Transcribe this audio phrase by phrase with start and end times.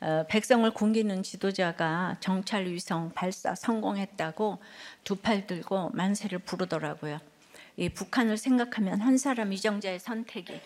[0.00, 4.58] 어, 백성을 굶기는 지도자가 정찰 위성 발사 성공했다고
[5.04, 7.18] 두 팔 들고 만세를 부르더라고요.
[7.76, 10.60] 이 북한을 생각하면 한 사람 이정자의 선택이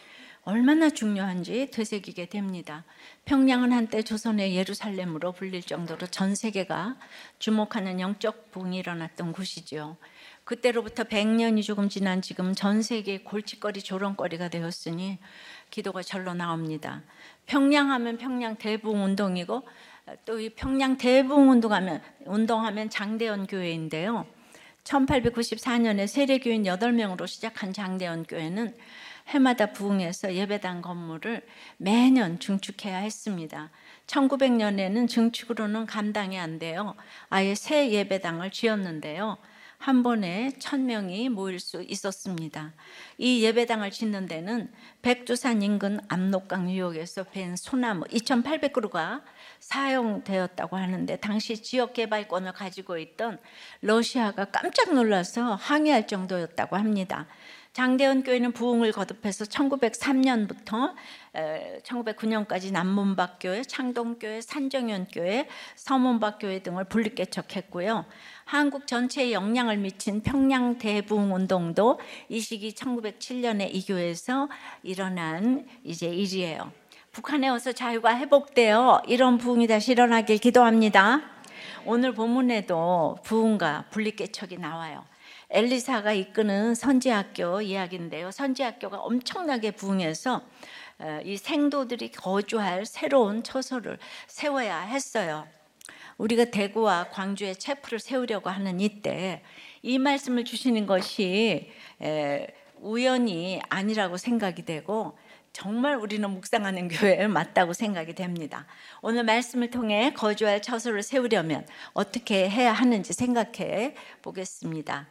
[0.47, 2.85] 얼마나 중요한지 되새기게 됩니다.
[3.25, 6.97] 평양은 한때 조선의 예루살렘으로 불릴 정도로 전 세계가
[7.39, 9.97] 주목하는 영적 부흥이 일어났던 곳이죠.
[10.45, 15.19] 그때로부터 100년이 조금 지난 지금 전 세계 골칫거리 조롱거리가 되었으니
[15.71, 17.03] 기도가 절로 나옵니다.
[17.47, 19.63] 평양하면 평양 대부흥 운동이고
[20.27, 24.27] 또 이 평양 대부흥 운동하면 운동하면 장대현 교회인데요.
[24.85, 28.77] 1894년에 세례교인 8명으로 시작한 장대현 교회는
[29.29, 31.41] 해마다 부흥해서 예배당 건물을
[31.79, 33.71] 매년 증축해야 했습니다.
[34.07, 36.95] 1900년에는 증축으로는 감당이 안 돼요.
[37.31, 39.39] 아예 새 예배당을 지었는데요.
[39.79, 42.73] 한 번에 천 명이 모일 수 있었습니다.
[43.19, 49.23] 이 예배당을 짓는 데는 백두산 인근 압록강 유역에서 벤 소나무 2,800그루가
[49.61, 53.39] 사용되었다고 하는데 당시 지역 개발권을 가지고 있던
[53.81, 57.27] 러시아가 깜짝 놀라서 항의할 정도였다고 합니다.
[57.75, 60.95] 장대현 교회는 부흥을 거듭해서 1903년부터
[61.83, 68.05] 1909년까지 남문밖교회, 창동교회, 산정현교회, 서문밖교회 등을 분립 개척했고요.
[68.45, 74.49] 한국 전체에 영향을 미친 평양 대부흥 운동도 이 시기 1907년에 이 교회에서
[74.83, 76.71] 일어난 이제 일이에요.
[77.13, 81.23] 북한에 어서 자유가 회복되어 이런 부흥이 다시 일어나길 기도합니다.
[81.87, 85.05] 오늘 본문에도 부흥과 분립개척이 나와요.
[85.51, 88.31] 엘리사가 이끄는 선지학교 이야기인데요.
[88.31, 90.43] 선지학교가 엄청나게 부흥해서
[90.99, 95.47] 어, 이 생도들이 거주할 새로운 처소를 세워야 했어요.
[96.19, 99.43] 우리가 대구와 광주에 체프를 세우려고 하는 이때
[99.83, 101.71] 이 말씀을 주시는 것이
[102.79, 105.17] 우연이 아니라고 생각이 되고
[105.53, 108.67] 정말 우리는 묵상하는 교회에 맞다고 생각이 됩니다.
[109.03, 115.07] 오늘 말씀을 통해 거주할 처소를 세우려면 어떻게 해야 하는지 생각해 보겠습니다.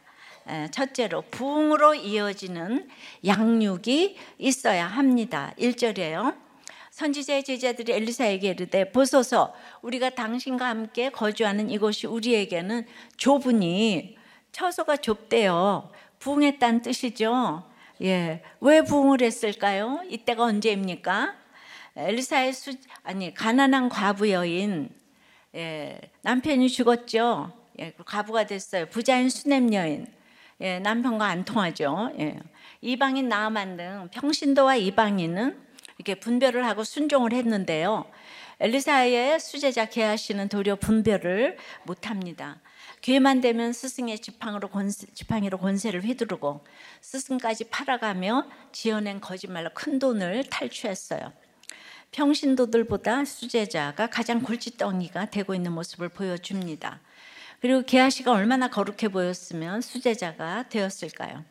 [0.70, 2.88] 첫째로 부흥으로 이어지는
[3.24, 5.54] 양육이 있어야 합니다.
[5.58, 6.43] 1절에요.
[6.94, 14.16] 선지자의 제자들이 엘리사에게 이르되 보소서 우리가 당신과 함께 거주하는 이곳이 우리에게는 좁으니
[14.52, 15.90] 처소가 좁대요.
[16.20, 17.64] 부흥했다는 뜻이죠.
[18.02, 18.42] 예.
[18.60, 20.02] 왜 부흥을 했을까요?
[20.08, 21.34] 이때가 언제입니까?
[21.96, 22.72] 엘리사의 수
[23.02, 24.88] 아니 가난한 과부 여인
[25.56, 27.52] 예, 남편이 죽었죠.
[27.80, 28.86] 예, 과부가 됐어요.
[28.86, 30.06] 부자인 수냄 여인.
[30.60, 32.12] 예, 남편과 안 통하죠.
[32.20, 32.38] 예.
[32.80, 35.64] 이방인 나아만 등 평신도와 이방인은
[35.98, 38.04] 이렇게 분별을 하고 순종을 했는데요.
[38.60, 42.60] 엘리사의 수제자 게하시는 도리어 분별을 못합니다.
[43.00, 46.64] 기회만 되면 스승의 지팡이로 권세, 지팡이로 권세를 휘두르고
[47.00, 51.32] 스승까지 팔아가며 지어낸 거짓말로 큰 돈을 탈취했어요.
[52.12, 57.00] 평신도들보다 수제자가 가장 골칫덩이가 되고 있는 모습을 보여줍니다.
[57.60, 61.44] 그리고 게하시가 얼마나 거룩해 보였으면 수제자가 되었을까요?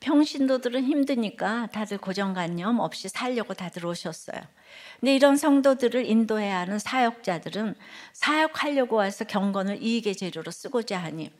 [0.00, 4.40] 평신도들은 힘드니까 다들 고정관념 없이 살려고 다들 오셨어요.
[5.00, 7.74] 근데 이런 성도들을 인도해야 하는 사역자들은
[8.12, 11.32] 사역하려고 와서 경건을 이익의 재료로 쓰고자 하니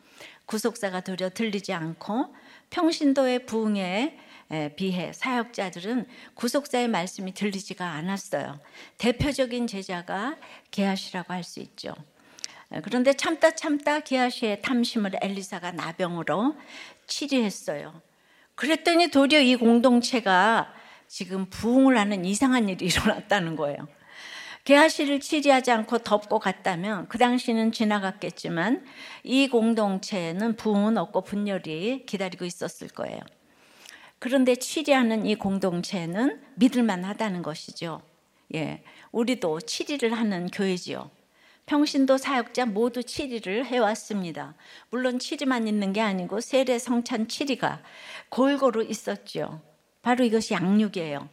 [0.46, 2.34] 구속사가 도려 들리지 않고
[2.70, 4.18] 평신도의 부흥에
[4.76, 8.58] 비해 사역자들은 구속사의 말씀이 들리지가 않았어요.
[8.96, 10.36] 대표적인 제자가
[10.70, 11.94] 게하시라고 할 수 있죠.
[12.82, 16.56] 그런데 참다 참다 게하시의 탐심을 엘리사가 나병으로
[17.06, 18.02] 치료했어요.
[18.58, 20.74] 그랬더니 도리어 이 공동체가
[21.06, 23.78] 지금 부흥을 하는 이상한 일이 일어났다는 거예요.
[24.64, 28.84] 개하시를 치리하지 않고 덮고 갔다면 그 당시는 지나갔겠지만
[29.22, 33.20] 이 공동체는 부흥은 없고 분열이 기다리고 있었을 거예요.
[34.18, 38.02] 그런데 치리하는 이 공동체는 믿을만 하다는 것이죠.
[38.56, 38.82] 예.
[39.12, 41.12] 우리도 치리를 하는 교회지요.
[41.68, 44.54] 평신도 사역자 모두 치리를 해왔습니다.
[44.88, 47.82] 물론 치리만 있는 게 아니고 세례 성찬 치리가
[48.30, 49.60] 골고루 있었죠.
[50.00, 51.28] 바로 이것이 양육이에요.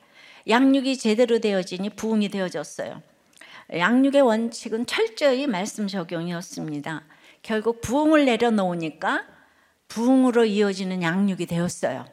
[0.49, 3.01] 양육이 제대로 되어지니 부흥이 되어졌어요.
[3.71, 7.03] 양육의 원칙은 철저히 말씀 적용이었습니다.
[7.41, 9.25] 결국 부흥을 내려놓으니까
[9.87, 12.05] 부흥으로 이어지는 양육이 되었어요.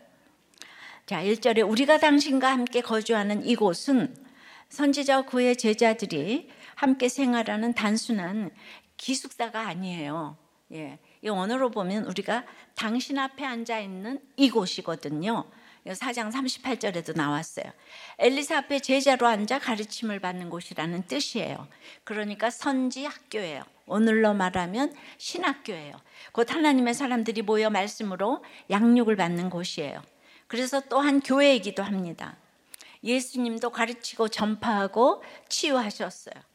[1.07, 4.15] 자, 1절에 우리가 당신과 함께 거주하는 이곳은
[4.69, 6.49] 선지자 그의 제자들이
[6.83, 8.51] 함께 생활하는 단순한
[8.97, 10.37] 기숙사가 아니에요.
[10.73, 10.99] 예.
[11.23, 12.45] 이 언어로 보면 우리가
[12.75, 15.45] 당신 앞에 앉아 있는 이곳이거든요.
[15.87, 17.67] 4장 38절에도 나왔어요.
[18.19, 21.69] 엘리사 앞에 제자로 앉아 가르침을 받는 곳이라는 뜻이에요.
[22.03, 23.63] 그러니까 선지 학교예요.
[23.87, 25.95] 오늘로 말하면 신학교예요.
[26.33, 30.03] 곧 하나님의 사람들이 모여 말씀으로 양육을 받는 곳이에요.
[30.49, 32.37] 그래서 또한 교회이기도 합니다.
[33.05, 36.52] 예수님도 가르치고 전파하고 치유하셨어요.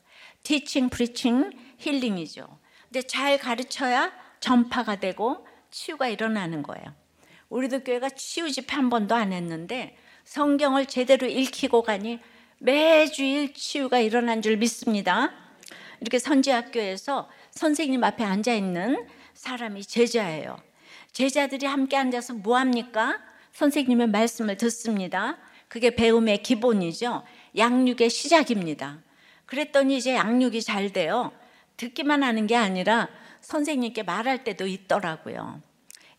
[0.48, 2.48] 티칭, 프리칭, 힐링이죠.
[2.84, 6.86] 근데 잘 가르쳐야 전파가 되고 치유가 일어나는 거예요.
[7.50, 12.20] 우리도 교회가 치유 집회 한 번도 안 했는데 성경을 제대로 읽히고 가니
[12.60, 15.34] 매주일 치유가 일어난 줄 믿습니다.
[16.00, 20.56] 이렇게 선지학교에서 선생님 앞에 앉아 있는 사람이 제자예요.
[21.12, 23.20] 제자들이 함께 앉아서 뭐 합니까?
[23.52, 25.40] 선생님의 말씀을 듣습니다.
[25.68, 27.24] 그게 배움의 기본이죠.
[27.58, 29.02] 양육의 시작입니다.
[29.48, 31.32] 그랬더니 이제 양육이 잘 돼요.
[31.78, 33.10] 듣기만 하는 게 아니라
[33.42, 35.62] 선생님께 말할 때도 있더라고요.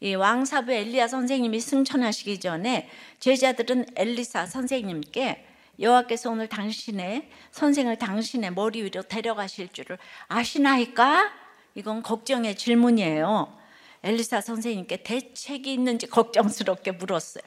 [0.00, 2.88] 이 왕사부 엘리야 선생님이 승천하시기 전에
[3.20, 5.44] 제자들은 엘리사 선생님께
[5.80, 9.98] 여호와께서 오늘 당신의 선생을 당신의 머리 위로 데려가실 줄을
[10.28, 11.30] 아시나이까?
[11.74, 13.56] 이건 걱정의 질문이에요.
[14.02, 17.44] 엘리사 선생님께 대책이 있는지 걱정스럽게 물었어요.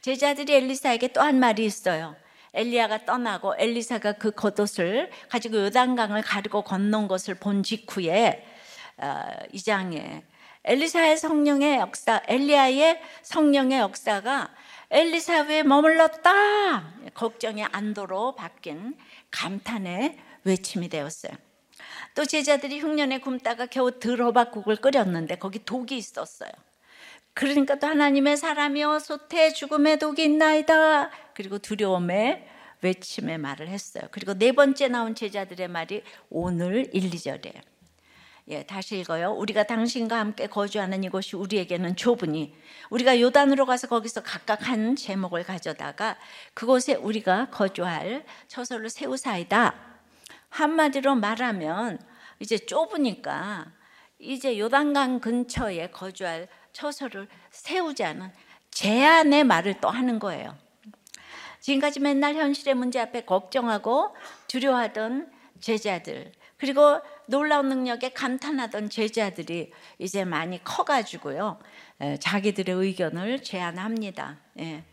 [0.00, 2.16] 제자들이 엘리사에게 또 한 말이 있어요.
[2.54, 8.44] 엘리야가 떠나고 엘리사가 그 겉옷을 가지고 요단강을 가르고 건넌 것을 본 직후에
[8.98, 9.22] 어,
[9.52, 10.22] 이 장에
[10.64, 14.50] 엘리사의 성령의 역사, 엘리야의 성령의 역사가
[14.90, 16.94] 엘리사에 머물렀다.
[17.14, 18.94] 걱정의 안도로 바뀐
[19.30, 21.32] 감탄의 외침이 되었어요.
[22.14, 26.50] 또 제자들이 흉년에 굶다가 겨우 들어박국을 끓였는데 거기 독이 있었어요.
[27.38, 31.10] 그러니까 또 하나님의 사람이여 소태 죽음의 독이 있나이다.
[31.34, 32.44] 그리고 두려움의
[32.82, 34.02] 외침의 말을 했어요.
[34.10, 37.60] 그리고 네 번째 나온 제자들의 말이 오늘 1, 2절이에요.
[38.48, 39.30] 예, 다시 읽어요.
[39.30, 42.56] 우리가 당신과 함께 거주하는 이곳이 우리에게는 좁으니
[42.90, 46.18] 우리가 요단으로 가서 거기서 각각 한 제목을 가져다가
[46.54, 49.76] 그곳에 우리가 거주할 처소를 세우사이다.
[50.48, 52.00] 한마디로 말하면
[52.40, 53.66] 이제 좁으니까
[54.18, 58.30] 이제 요단강 근처에 거주할 처소를 세우자는
[58.70, 60.56] 제안의 말을 또 하는 거예요.
[61.60, 64.14] 지금까지 맨날 현실의 문제 앞에 걱정하고
[64.46, 65.30] 두려워하던
[65.60, 71.58] 제자들 그리고 놀라운 능력에 감탄하던 제자들이 이제 많이 커가지고요.
[72.20, 74.38] 자기들의 의견을 제안합니다.
[74.60, 74.84] 예.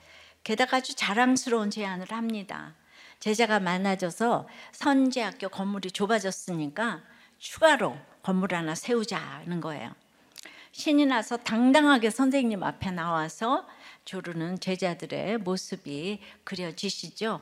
[0.44, 2.76] 게다가 아주 자랑스러운 제안을 합니다.
[3.20, 7.02] 제자가 많아져서 선제학교 건물이 좁아졌으니까
[7.40, 9.96] 추가로 건물 하나 세우자는 거예요.
[10.78, 13.66] 신이 나서 당당하게 선생님 앞에 나와서
[14.04, 17.40] 조르는 제자들의 모습이 그려지시죠.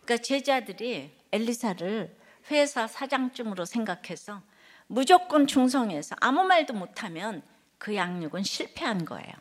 [0.00, 2.16] 그러니까 제자들이 엘리사를
[2.52, 4.42] 회사 사장쯤으로 생각해서
[4.86, 7.42] 무조건 충성해서 아무 말도 못하면
[7.78, 9.32] 그 양육은 실패한 거예요.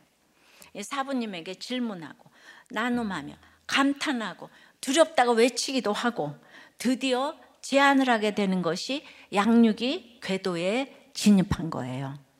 [0.81, 2.27] 사부님에게 질문하고
[2.71, 3.35] 나눔하며
[3.67, 4.49] 감탄하고
[4.81, 6.35] 두렵다고 외치기도 하고
[6.79, 12.30] 드디어 제안을 하게 되는 것이 양육이 궤도에 진입한 거예요.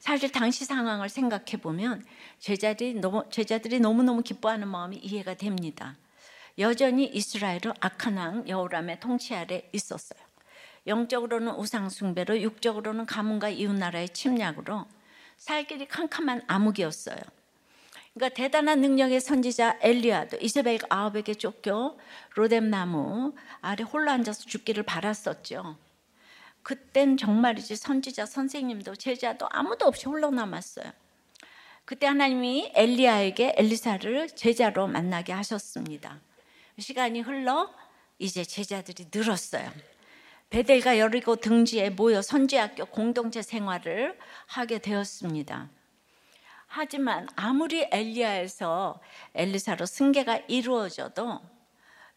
[0.00, 2.04] 사실 당시 상황을 생각해 보면
[2.38, 5.96] 제자들이 너무 제자들이 너무너무 기뻐하는 마음이 이해가 됩니다.
[6.58, 10.18] 여전히 이스라엘은 악한 왕 여호람의 통치 아래 있었어요.
[10.86, 14.86] 영적으로는 우상 숭배로 육적으로는 가문과 이웃 나라의 침략으로
[15.36, 17.18] 살 길이 캄캄한 암흑이었어요.
[18.14, 21.96] 그러니까 대단한 능력의 선지자 엘리야도 이세벨 아홉에게 쫓겨
[22.34, 25.76] 로뎀 나무 아래 홀로 앉아서 죽기를 바랐었죠.
[26.62, 30.92] 그땐 정말이지 선지자 선생님도 제자도 아무도 없이 홀로 남았어요.
[31.84, 36.20] 그때 하나님이 엘리야에게 엘리사를 제자로 만나게 하셨습니다.
[36.78, 37.72] 시간이 흘러
[38.18, 39.70] 이제 제자들이 늘었어요.
[40.50, 45.70] 베델과 여리고 등지에 모여 선지학교 공동체 생활을 하게 되었습니다.
[46.66, 49.00] 하지만 아무리 엘리야에서
[49.34, 51.40] 엘리사로 승계가 이루어져도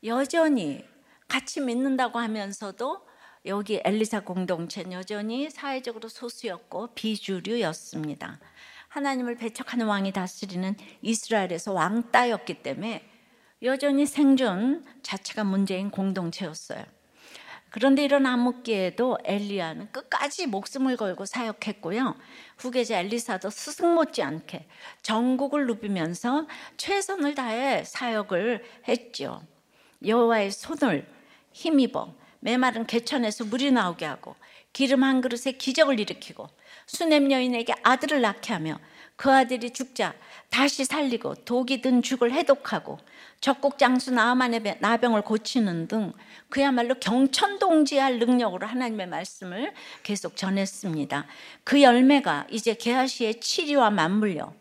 [0.03, 0.85] 여전히
[1.27, 3.12] 같이 믿는다고 하면서도
[3.45, 8.39] 여기 엘리사 공동체는 여전히 사회적으로 소수였고 비주류였습니다.
[8.87, 13.09] 하나님을 배척하는 왕이 다스리는 이스라엘에서 왕따였기 때문에
[13.63, 16.83] 여전히 생존 자체가 문제인 공동체였어요.
[17.69, 22.15] 그런데 이런 암흑기에도 엘리야는 끝까지 목숨을 걸고 사역했고요.
[22.57, 24.67] 후계자 엘리사도 스승 못지않게
[25.01, 26.47] 전국을 누비면서
[26.77, 29.41] 최선을 다해 사역을 했죠.
[30.05, 31.09] 여호와의 손을
[31.51, 34.35] 힘입어 메마른 개천에서 물이 나오게 하고
[34.73, 36.49] 기름 한 그릇에 기적을 일으키고
[36.85, 38.79] 수냄 여인에게 아들을 낳게 하며
[39.15, 40.13] 그 아들이 죽자
[40.49, 42.99] 다시 살리고 독이 든 죽을 해독하고
[43.39, 46.11] 적국 장수 나아만의 나병을 고치는 등
[46.49, 49.73] 그야말로 경천동지할 능력으로 하나님의 말씀을
[50.03, 51.25] 계속 전했습니다.
[51.63, 54.53] 그 열매가 이제 게하시의 치리와 맞물려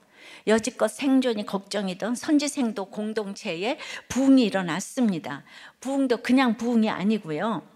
[0.46, 5.44] 여지껏 생존이 걱정이던 선지생도 공동체에 부흥이 일어났습니다.
[5.80, 7.72] 부흥도 그냥 부흥이 아니고요.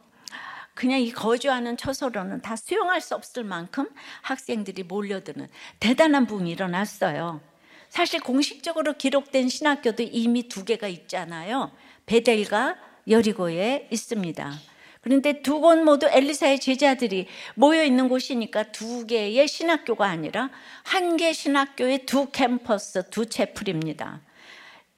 [0.76, 3.88] 그냥 이 거주하는 처소로는 다 수용할 수 없을 만큼
[4.23, 5.49] 학생들이 몰려드는
[5.80, 7.40] 대단한 부흥이 일어났어요.
[7.88, 11.73] 사실 공식적으로 기록된 신학교도 이미 두 개가 있잖아요.
[12.06, 12.76] 베델과
[13.09, 14.52] 여리고에 있습니다.
[15.00, 20.50] 그런데 두 곳 모두 엘리사의 제자들이 모여 있는 곳이니까 두 개의 신학교가 아니라
[20.83, 24.21] 한 개 신학교의 두 캠퍼스, 두 채플입니다.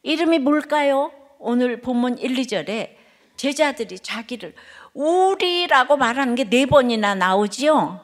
[0.02, 1.12] 이름이 뭘까요?
[1.38, 2.97] 오늘 본문 1, 2절에
[3.37, 4.54] 제자들이 자기를
[4.99, 8.00] 우리라고 말하는 게 네 번이나 나오지요.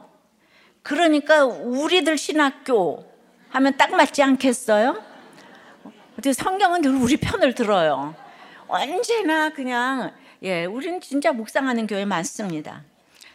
[0.82, 3.04] 그러니까 우리들 신학교
[3.48, 5.02] 하면 딱 맞지 않겠어요?
[6.12, 8.14] 어떻게 성경은 늘 우리 편을 들어요.
[8.68, 12.84] 언제나 그냥 예, 우리는 진짜 묵상하는 교회 많습니다.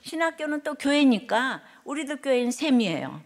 [0.04, 3.22] 신학교는 또 교회니까 우리들 교회는 셈이에요.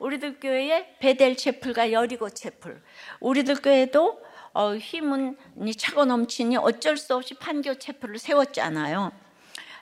[0.00, 2.82] 우리들 교회에 베델 채플과 여리고 채플.
[3.20, 4.20] 우리들 교회도
[4.52, 5.38] 어, 힘은
[5.78, 9.27] 차고 넘치니 어쩔 수 없이 판교 채플을 세웠잖아요.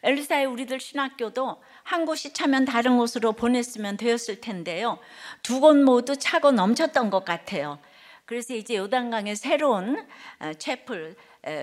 [0.06, 4.98] 엘리사의 우리들 신학교도 한 곳이 차면 다른 곳으로 보냈으면 되었을 텐데요.
[5.42, 7.80] 두 곳 모두 차고 넘쳤던 것 같아요.
[8.24, 10.06] 그래서 이제 요단강에 새로운
[10.40, 11.16] 어, 채플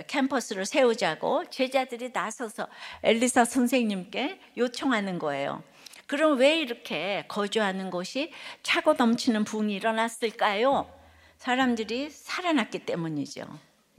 [0.07, 2.67] 캠퍼스를 세우자고 제자들이 나서서
[3.03, 5.61] 엘리사 선생님께 요청하는 거예요.
[6.07, 8.31] 그럼 왜 이렇게 거주하는 곳이
[8.61, 10.89] 차고 넘치는 부흥이 일어났을까요?
[11.37, 13.45] 사람들이 살아났기 때문이죠.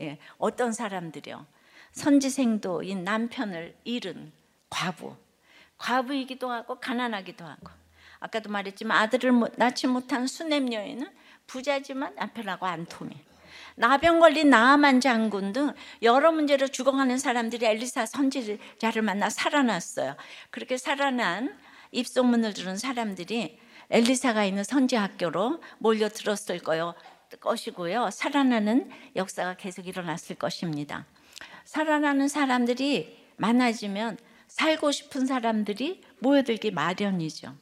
[0.00, 1.46] 예, 어떤 사람들이요?
[1.94, 4.32] 선지생도인 남편을 잃은
[4.68, 5.16] 과부.
[5.78, 7.68] 과부이기도 하고 가난하기도 하고.
[8.20, 11.08] 아까도 말했지만 아들을 낳지 못한 수냄 여인은
[11.46, 13.16] 부자지만 남편하고 안 통해.
[13.76, 15.72] 나병 걸린 나아만 장군 등
[16.02, 20.16] 여러 문제로 죽어가는 사람들이 엘리사 선지자를 만나 살아났어요.
[20.50, 21.56] 그렇게 살아난
[21.90, 23.58] 입소문을 들은 사람들이
[23.90, 26.94] 엘리사가 있는 선지 학교로 몰려들었을 거요.
[27.40, 28.10] 것이고요.
[28.10, 31.04] 살아나는 역사가 계속 일어났을 것입니다.
[31.64, 34.18] 살아나는 사람들이 많아지면
[34.48, 37.54] 살고 싶은 사람들이 모여들기 마련이죠.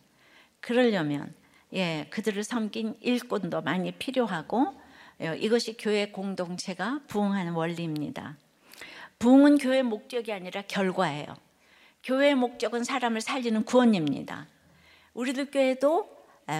[0.61, 1.35] 그러려면
[1.73, 4.75] 예, 그들을 섬긴 일꾼도 많이 필요하고
[5.23, 8.37] 예, 이것이 교회 공동체가 부흥하는 원리입니다.
[9.19, 11.35] 부흥은 교회 목적이 아니라 결과예요.
[12.03, 14.49] 교회의 목적은 사람을 살리는 구원입니다.
[15.15, 16.11] 우리들 교회도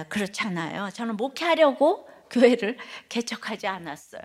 [0.07, 0.89] 그렇잖아요.
[0.93, 2.77] 저는 목회하려고 교회를
[3.09, 4.21] 개척하지 않았어요.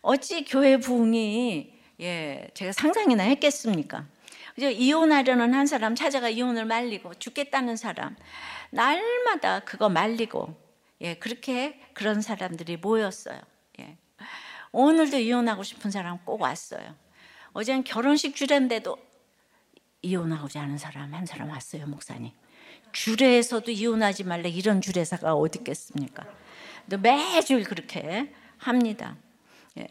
[0.00, 4.06] 어찌 교회 부흥이 예, 제가 상상이나 했겠습니까?
[4.54, 4.68] 그죠?
[4.68, 8.16] 이혼하려는 한 사람 찾아가 이혼을 말리고 죽겠다는 사람
[8.70, 10.54] 날마다 그거 말리고
[11.02, 13.40] 예, 그렇게 그런 사람들이 모였어요.
[13.80, 13.96] 예.
[14.72, 16.94] 오늘도 이혼하고 싶은 사람 꼭 왔어요.
[17.52, 18.96] 어제는 결혼식 주례인데도
[20.02, 22.32] 이혼하고자 하는 사람 한 사람 왔어요, 목사님.
[22.92, 26.24] 주례에서도 이혼하지 말래 이런 주례사가 어디 있겠습니까?
[26.86, 29.16] 매주 그렇게 합니다.
[29.78, 29.86] 예.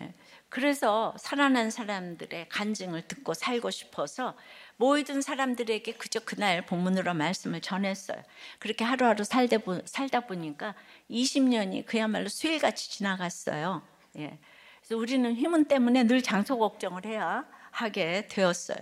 [0.50, 4.36] 그래서 살아난 사람들의 간증을 듣고 살고 싶어서
[4.78, 8.22] 모이든 사람들에게 그저 그날 본문으로 말씀을 전했어요.
[8.58, 10.74] 그렇게 하루하루 살다 보니까
[11.10, 13.84] 20년이 그야말로 수일같이 지나갔어요.
[14.18, 14.40] 예.
[14.80, 18.80] 그래서 우리는 힘은 때문에 늘 장소 걱정을 해야 하게 되었어요.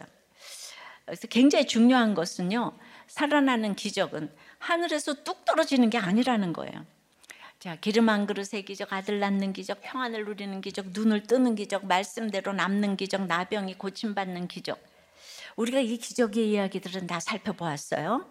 [1.06, 6.86] 그래서 굉장히 중요한 것은요, 살아나는 기적은 하늘에서 뚝 떨어지는 게 아니라는 거예요.
[7.60, 12.54] 자, 기름 한 그릇의 기적, 아들 낳는 기적, 평안을 누리는 기적, 눈을 뜨는 기적, 말씀대로
[12.54, 14.78] 남는 기적, 나병이 고침받는 기적.
[15.56, 18.30] 우리가 이 기적의 이야기들은 다 살펴보았어요.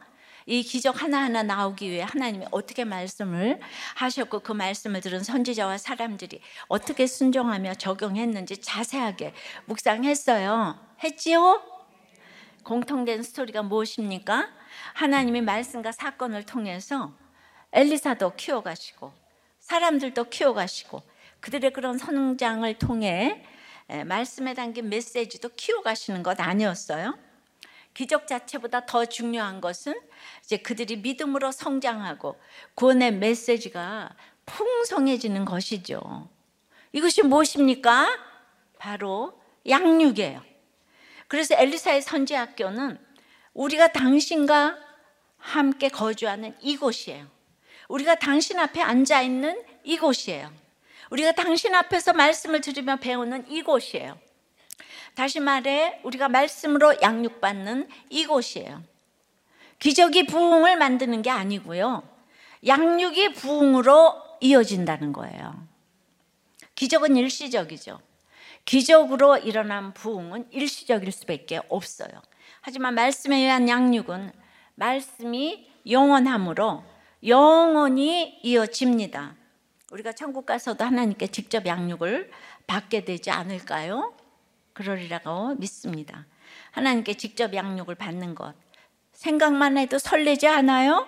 [0.48, 3.58] 이 기적 하나하나 나오기 위해 하나님이 어떻게 말씀을
[3.96, 10.78] 하셨고 그 말씀을 들은 선지자와 사람들이 어떻게 순종하며 적용했는지 자세하게 묵상했어요.
[11.02, 11.60] 했지요?
[12.62, 14.48] 공통된 스토리가 무엇입니까?
[14.94, 17.12] 하나님이 말씀과 사건을 통해서
[17.76, 19.12] 엘리사도 키워가시고
[19.60, 21.02] 사람들도 키워가시고
[21.40, 23.44] 그들의 그런 성장을 통해
[24.06, 27.18] 말씀에 담긴 메시지도 키워가시는 것 아니었어요?
[27.92, 29.94] 기적 자체보다 더 중요한 것은
[30.42, 32.40] 이제 그들이 믿음으로 성장하고
[32.74, 34.16] 구원의 메시지가
[34.46, 36.30] 풍성해지는 것이죠.
[36.92, 38.08] 이것이 무엇입니까?
[38.78, 40.42] 바로 양육이에요.
[41.28, 42.98] 그래서 엘리사의 선지 학교는
[43.52, 44.78] 우리가 당신과
[45.36, 47.35] 함께 거주하는 이곳이에요.
[47.88, 50.50] 우리가 당신 앞에 앉아 있는 이곳이에요.
[51.10, 54.18] 우리가 당신 앞에서 말씀을 들으며 배우는 이곳이에요.
[55.14, 58.82] 다시 말해 우리가 말씀으로 양육받는 이곳이에요.
[59.78, 62.02] 기적이 부흥을 만드는 게 아니고요.
[62.66, 65.66] 양육이 부흥으로 이어진다는 거예요.
[66.74, 68.00] 기적은 일시적이죠.
[68.64, 72.10] 기적으로 일어난 부흥은 일시적일 수밖에 없어요.
[72.60, 74.32] 하지만 말씀에 의한 양육은
[74.74, 76.84] 말씀이 영원함으로
[77.24, 79.34] 영원히 이어집니다.
[79.90, 82.30] 우리가 천국 가서도 하나님께 직접 양육을
[82.66, 84.14] 받게 되지 않을까요?
[84.72, 86.26] 그러리라고 믿습니다.
[86.72, 88.54] 하나님께 직접 양육을 받는 것.
[89.12, 91.06] 생각만 해도 설레지 않아요?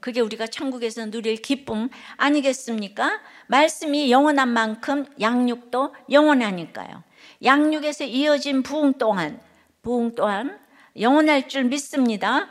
[0.00, 3.20] 그게 우리가 천국에서 누릴 기쁨 아니겠습니까?
[3.48, 7.02] 말씀이 영원한 만큼 양육도 영원하니까요.
[7.44, 9.40] 양육에서 이어진 부흥 또한,
[9.82, 10.58] 부흥 또한
[10.98, 12.48] 영원할 줄 믿습니다.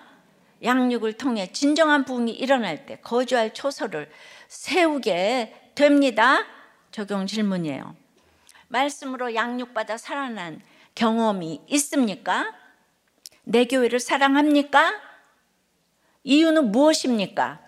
[0.63, 4.09] 양육을 통해 진정한 부흥이 일어날 때 거주할 초소를
[4.47, 6.45] 세우게 됩니다.
[6.91, 7.95] 적용 질문이에요.
[8.69, 10.61] 말씀으로 양육받아 살아난
[10.95, 12.53] 경험이 있습니까?
[13.43, 14.93] 내 교회를 사랑합니까?
[16.23, 17.67] 이유는 무엇입니까?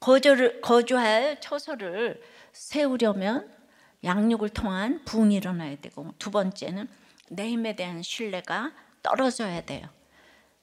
[0.00, 3.57] 거주를, 거주할 처소를 세우려면
[4.04, 6.88] 양육을 통한 부흥이 일어나야 되고 두 번째는
[7.30, 9.88] 내 힘에 대한 신뢰가 떨어져야 돼요.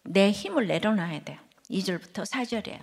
[0.03, 1.39] 내 힘을 내려놔야 돼요.
[1.69, 2.79] 2절부터 4절이에요.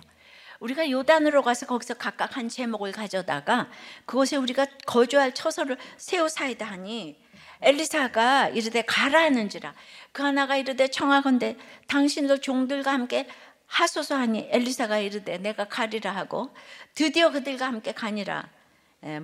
[0.59, 3.69] 우리가 요단으로 가서 거기서 각각 한 제목을 가져다가
[4.05, 7.21] 그곳에 우리가 거주할 처소를 세우사이다 하니
[7.61, 9.73] 엘리사가 이르되 가라 하는지라
[10.11, 11.57] 그 하나가 이르되 청하건대
[11.87, 13.27] 당신도 종들과 함께
[13.65, 16.53] 하소서 하니 엘리사가 이르되 내가 가리라 하고
[16.95, 18.49] 드디어 그들과 함께 가니라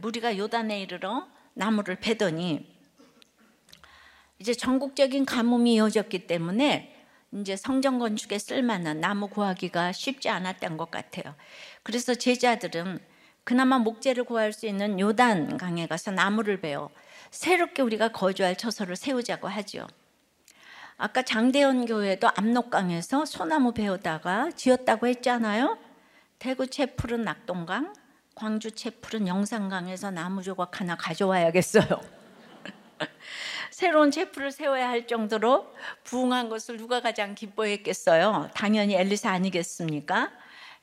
[0.01, 2.79] 무리가 요단에 이르러 나무를 베더니
[4.39, 6.95] 이제 전국적인 가뭄이 이어졌기 때문에
[7.31, 11.35] 이제 성전 건축에 쓸만한 나무 구하기가 쉽지 않았던 것 같아요.
[11.83, 12.99] 그래서 제자들은
[13.43, 16.89] 그나마 목재를 구할 수 있는 요단 강에 가서 나무를 베어
[17.31, 19.87] 새롭게 우리가 거주할 처소를 세우자고 하죠.
[20.97, 25.77] 아까 장대현 교회도 압록강에서 소나무 베어다가 지었다고 했잖아요.
[26.39, 27.93] 대구 채풀은 낙동강,
[28.39, 31.83] 광주 채풀은 영산강에서 나무 조각 하나 가져와야겠어요.
[33.69, 35.67] 새로운 채풀을 세워야 할 정도로
[36.05, 38.49] 부흥한 것을 누가 가장 기뻐했겠어요?
[38.53, 40.31] 당연히 엘리사 아니겠습니까?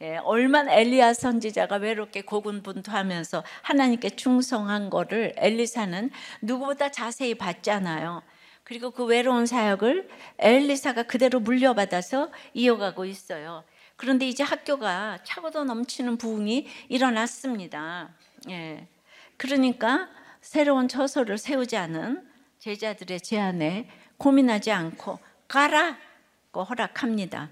[0.03, 6.11] 예, 얼마나 엘리야 선지자가 외롭게 고군분투하면서 하나님께 충성한 거를 엘리사는
[6.43, 8.23] 누구보다 자세히 봤잖아요.
[8.65, 10.11] 그리고 그 외로운 사역을
[10.41, 13.65] 엘리사가 그대로 물려받아서 이어가고 있어요.
[13.97, 18.11] 그런데 이제 학교가 차고도 넘치는 부흥이 일어났습니다.
[18.51, 18.89] 예.
[19.37, 20.09] 그러니까
[20.41, 23.89] 새로운 처소를 세우자는 제자들의 제안에
[24.19, 27.51] 고민하지 않고 가라고 허락합니다.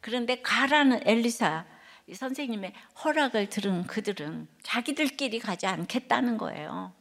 [0.00, 1.64] 그런데 가라는 엘리사
[2.12, 2.72] 선생님의
[3.04, 6.92] 허락을 들은 그들은 자기들끼리 가지 않겠다는 거예요.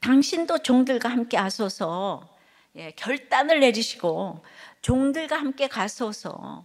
[0.00, 2.36] 당신도 종들과 함께 하소서
[2.76, 4.44] 예, 결단을 내리시고
[4.82, 6.64] 종들과 함께 가소서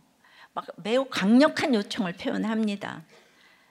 [0.53, 3.03] 막 매우 강력한 요청을 표현합니다.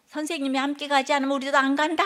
[0.06, 2.04] 선생님이 함께 가지 않으면 우리도 안 간다.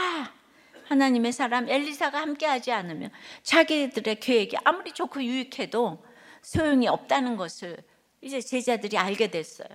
[0.89, 3.11] 하나님의 사람 엘리사가 함께 하지 않으면
[3.43, 6.05] 자기들의 계획이 아무리 좋고 유익해도
[6.43, 7.77] 소용이 없다는 것을
[8.21, 9.69] 이제 제자들이 알게 됐어요.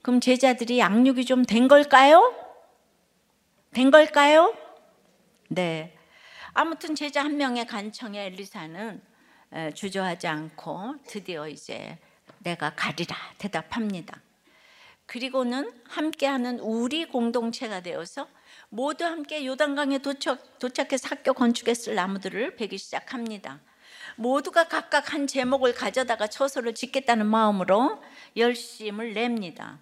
[0.00, 2.34] 그럼 제자들이 양육이 좀 된 걸까요?
[3.72, 4.54] 된 걸까요?
[5.48, 5.96] 네.
[6.54, 9.02] 아무튼 제자 한 명의 간청에 엘리사는
[9.74, 11.98] 주저하지 않고 드디어 이제
[12.44, 14.20] 내가 가리라 대답합니다.
[15.06, 18.28] 그리고는 함께하는 우리 공동체가 되어서
[18.68, 23.60] 모두 함께 요단강에 도착, 도착해서 학교 건축에 쓸 나무들을 베기 시작합니다.
[24.16, 28.02] 모두가 각각 한 제목을 가져다가 처소를 짓겠다는 마음으로
[28.36, 29.78] 열심을 냅니다.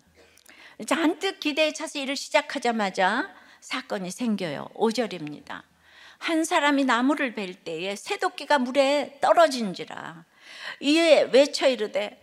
[0.87, 4.69] 잔뜩 기대에 차서 일을 시작하자마자 사건이 생겨요.
[4.75, 5.63] 5절입니다.
[6.19, 10.25] 한 사람이 나무를 벨 때에 새도끼가 물에 떨어진지라
[10.81, 12.22] 이에 외쳐 이르되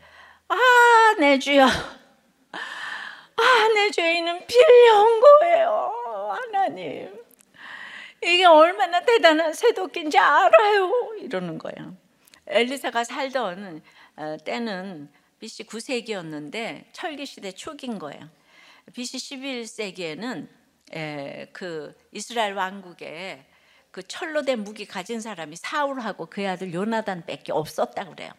[0.50, 1.66] 아 내 주여.
[1.66, 5.92] 아 내 죄인은 빌려온 거예요
[6.32, 7.20] 하나님.
[8.22, 11.96] 이게 얼마나 대단한 새도끼인지 알아요 이러는 거예요.
[12.48, 13.82] 엘리사가 살던
[14.18, 18.30] 어, 때는 BC 9세기였는데 철기 시대 초기인 거예요.
[18.94, 20.48] BC 11세기에는
[21.54, 23.46] 그 이스라엘 왕국에
[23.92, 28.32] 그 철로 된 무기 가진 사람이 사울하고 그의 아들 요나단 밖에 없었다 그래요.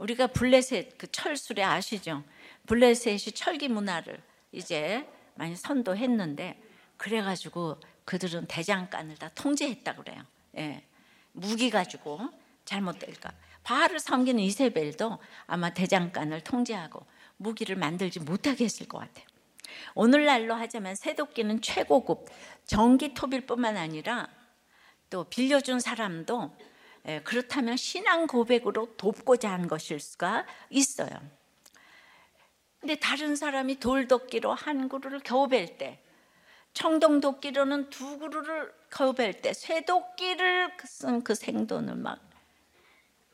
[0.00, 2.24] 우리가 블레셋 그 철술에 아시죠?
[2.66, 6.60] 블레셋이 철기 문화를 이제 많이 선도했는데
[6.96, 10.22] 그래가지고 그들은 대장간을 다 통제했다 그래요.
[10.56, 10.82] 예.
[11.32, 12.18] 무기 가지고
[12.64, 13.32] 잘못될까.
[13.62, 17.04] 바알을 섬기는 이세벨도 아마 대장간을 통제하고
[17.36, 19.26] 무기를 만들지 못하게 했을 것 같아요.
[19.94, 22.26] 오늘날로 하자면 새도끼는 최고급
[22.64, 24.28] 전기 토빌뿐만 아니라
[25.10, 26.69] 또 빌려준 사람도 예,
[27.24, 31.10] 그렇다면 신앙 고백으로 돕고자 한 것일 수가 있어요.
[32.80, 36.00] 근데 다른 사람이 돌도끼로 한 그루를 겨우 벨 때,
[36.72, 42.30] 청동도끼로는 두 그루를 겨우 벨 때, 쇠도끼를 쓴 그 생돈을 막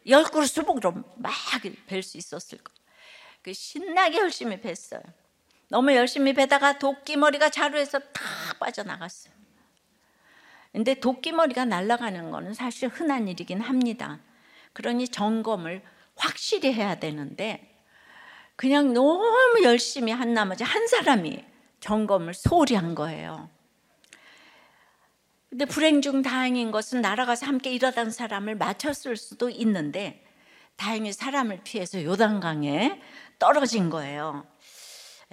[0.08, 1.32] 열 그루 수복으로 막
[1.86, 2.72] 벨 수 있었을 거.
[3.42, 5.02] 그 신나게 열심히 뱄어요.
[5.68, 8.22] 너무 열심히 베다가 도끼 머리가 자루에서 다
[8.60, 9.34] 빠져나갔어요.
[10.76, 14.20] 근데 도끼머리가 날아가는 거는 사실 흔한 일이긴 합니다.
[14.74, 15.82] 그러니 점검을
[16.16, 17.82] 확실히 해야 되는데
[18.56, 19.24] 그냥 너무
[19.62, 21.42] 열심히 한 나머지 한 사람이
[21.80, 23.48] 점검을 소홀히 한 거예요.
[25.48, 30.26] 근데 불행 중 다행인 것은 날아가서 함께 일하던 사람을 맞췄을 수도 있는데
[30.76, 33.00] 다행히 사람을 피해서 요단강에
[33.38, 34.46] 떨어진 거예요.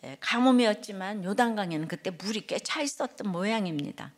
[0.05, 4.13] 예, 가뭄이었지만 요단강에는 그때 물이 꽤 차 있었던 모양입니다.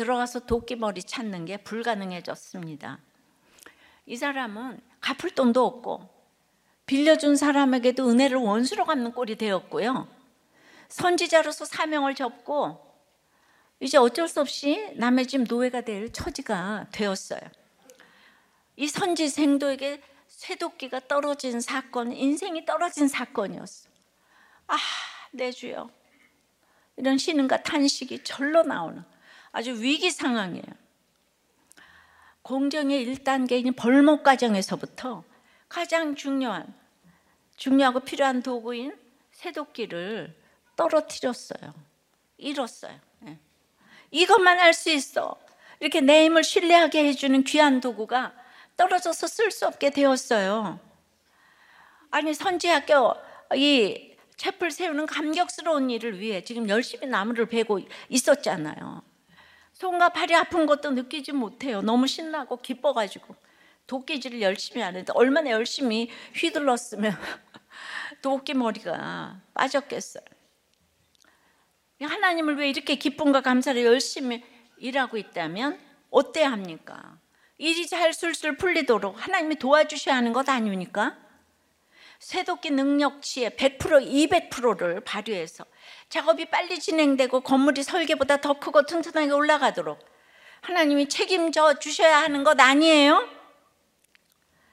[0.00, 3.00] 들어가서 도끼머리 찾는 게 불가능해졌습니다.
[4.06, 6.08] 이 사람은 갚을 돈도 없고
[6.86, 10.08] 빌려준 사람에게도 은혜를 원수로 갚는 꼴이 되었고요.
[10.88, 12.80] 선지자로서 사명을 접고
[13.78, 17.40] 이제 어쩔 수 없이 남의 집 노예가 될 처지가 되었어요.
[18.76, 23.90] 이 선지 생도에게 쇠도끼가 떨어진 사건, 인생이 떨어진 사건이었어.
[24.68, 24.78] 아,
[25.32, 25.90] 내 주여.
[26.96, 29.04] 이런 신음과 탄식이 절로 나오는
[29.52, 30.64] 아주 위기 상황이에요.
[32.42, 35.24] 공정의 1단계인 벌목 과정에서부터
[35.68, 36.72] 가장 중요한,
[37.56, 38.96] 중요하고 필요한 도구인
[39.32, 40.34] 쇠도끼를
[40.76, 41.74] 떨어뜨렸어요.
[42.38, 42.98] 잃었어요.
[43.26, 43.38] 예.
[44.10, 45.38] 이것만 할 수 있어.
[45.78, 48.34] 이렇게 내 힘을 신뢰하게 해주는 귀한 도구가
[48.76, 50.80] 떨어져서 쓸 수 없게 되었어요.
[52.10, 53.14] 아니, 선지학교
[53.54, 59.02] 이 채플 세우는 감격스러운 일을 위해 지금 열심히 나무를 베고 있었잖아요.
[59.80, 61.80] 손과 발이 아픈 것도 느끼지 못해요.
[61.80, 63.34] 너무 신나고 기뻐가지고
[63.86, 67.16] 도끼질을 열심히 하는데 얼마나 열심히 휘둘렀으면
[68.20, 70.22] 도끼 머리가 빠졌겠어요.
[71.98, 74.44] 하나님을 왜 이렇게 기쁨과 감사를 열심히
[74.76, 77.18] 일하고 있다면 어때야 합니까?
[77.56, 81.16] 일이 잘 술술 풀리도록 하나님이 도와주셔야 하는 것 아닙니까?
[82.20, 85.64] 쇠도끼 능력치의 100% 200%를 발휘해서
[86.10, 89.98] 작업이 빨리 진행되고 건물이 설계보다 더 크고 튼튼하게 올라가도록
[90.60, 93.26] 하나님이 책임져 주셔야 하는 것 아니에요?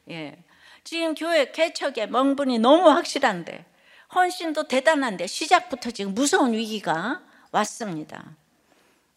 [0.09, 0.43] 예.
[0.83, 3.65] 지금 교회 개척의 명분이 너무 확실한데
[4.13, 8.35] 헌신도 대단한데 시작부터 지금 무서운 위기가 왔습니다.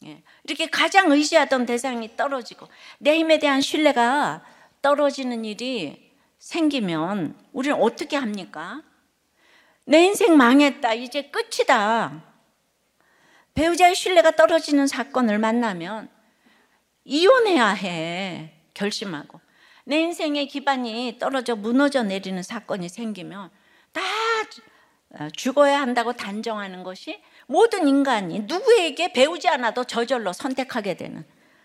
[0.04, 0.22] 예.
[0.44, 4.44] 이렇게 가장 의지하던 대상이 떨어지고 내 힘에 대한 신뢰가
[4.82, 6.09] 떨어지는 일이
[6.40, 8.82] 생기면 우리는 어떻게 합니까?
[9.84, 10.94] 내 인생 망했다.
[10.94, 12.24] 이제 끝이다.
[13.54, 16.08] 배우자의 신뢰가 떨어지는 사건을 만나면
[17.04, 18.54] 이혼해야 해.
[18.74, 19.40] 결심하고.
[19.84, 23.50] 내 인생의 기반이 떨어져 무너져 내리는 사건이 생기면
[23.92, 24.00] 다
[25.32, 31.24] 죽어야 한다고 단정하는 것이 모든 인간이 누구에게 배우지 않아도 저절로 선택하게 되는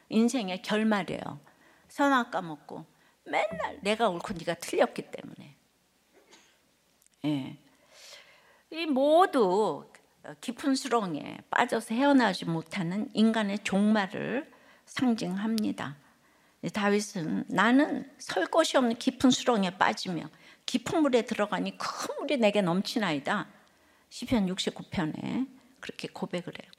[0.09, 1.39] 인생의 결말이에요.
[1.87, 2.85] 선악 까먹고
[3.25, 5.55] 맨날 내가 옳고 네가 틀렸기 때문에.
[7.25, 7.57] 예.
[8.71, 9.89] 이 모두
[10.41, 14.51] 깊은 수렁에 빠져서 헤어나지 못하는 인간의 종말을
[14.85, 15.97] 상징합니다.
[16.73, 20.29] 다윗은 나는 설 곳이 없는 깊은 수렁에 빠지며
[20.65, 23.47] 깊은 물에 들어가니 큰 물이 내게 넘치나이다.
[24.09, 25.47] 시편 69편에
[25.79, 26.71] 그렇게 고백을 해요.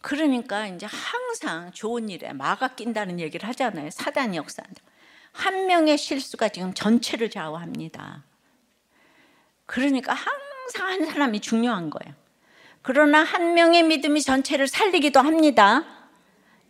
[0.00, 3.90] 그러니까 이제 항상 좋은 일에 마가 낀다는 얘기를 하잖아요.
[3.90, 4.82] 사단 역사한다.
[5.32, 8.24] 한 명의 실수가 지금 전체를 좌우합니다.
[9.66, 12.14] 그러니까 항상 한 사람이 중요한 거예요.
[12.82, 15.84] 그러나 한 명의 믿음이 전체를 살리기도 합니다.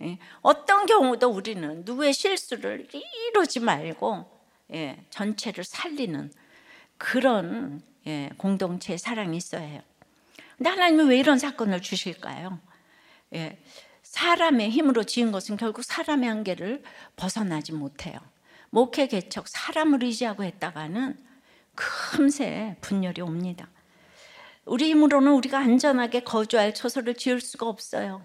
[0.03, 4.41] 예, 어떤 경우도 우리는 누구의 실수를 이루지 말고
[4.75, 6.33] 예, 전체를 살리는
[6.99, 9.81] 그런 예, 공동체 사랑이 있어야 해요.
[10.57, 12.59] 근데 하나님은 왜 이런 사건을 주실까요?
[13.35, 13.59] 예,
[14.03, 16.83] 사람의 힘으로 지은 것은 결국 사람의 한계를
[17.17, 18.19] 벗어나지 못해요.
[18.71, 21.17] 목회 개척 사람을 의지하고 했다가는
[21.75, 23.69] 금세 분열이 옵니다.
[24.65, 28.23] 우리 힘으로는 우리가 안전하게 거주할 처소를 지을 수가 없어요.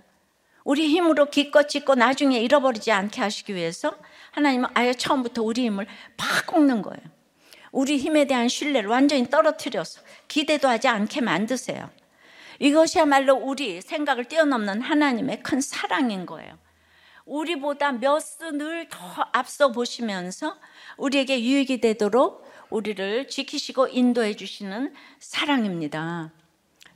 [0.64, 3.96] 우리 힘으로 기껏 짓고 나중에 잃어버리지 않게 하시기 위해서
[4.32, 5.86] 하나님은 아예 처음부터 우리 힘을
[6.18, 7.02] 팍 꺾는 거예요.
[7.72, 11.90] 우리 힘에 대한 신뢰를 완전히 떨어뜨려서 기대도 하지 않게 만드세요.
[12.60, 16.58] 이것이야말로 우리 생각을 뛰어넘는 하나님의 큰 사랑인 거예요.
[17.26, 18.98] 우리보다 몇수늘더
[19.34, 20.58] 앞서 보시면서
[20.98, 26.32] 우리에게 유익이 되도록 우리를 지키시고 인도해 주시는 사랑입니다.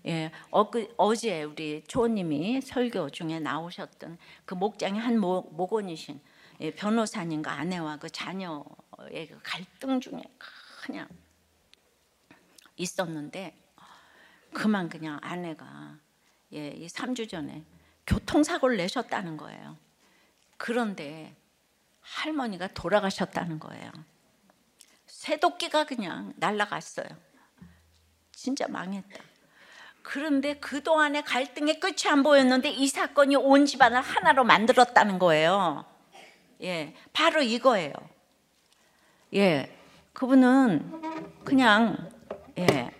[0.05, 6.21] 예, 어, 그, 어제 우리 초님이 설교 중에 나오셨던 그 목장의 한 목, 목원이신
[6.61, 10.21] 예, 변호사님과 아내와 그 자녀의 그 갈등 중에
[10.81, 11.07] 그냥
[12.77, 13.55] 있었는데
[14.53, 15.97] 그만 그냥 아내가
[16.53, 17.63] 예, 이 3주 전에
[18.07, 19.77] 교통사고를 내셨다는 거예요.
[20.57, 21.35] 그런데
[22.01, 23.91] 할머니가 돌아가셨다는 거예요.
[25.05, 27.07] 새도끼가 그냥 날라갔어요.
[28.31, 29.23] 진짜 망했다.
[30.01, 35.85] 그런데 그동안의 갈등의 끝이 안 보였는데 이 사건이 온 집안을 하나로 만들었다는 거예요.
[36.61, 37.93] 예, 바로 이거예요.
[39.35, 39.77] 예,
[40.13, 42.09] 그분은 그냥,
[42.57, 42.91] 예,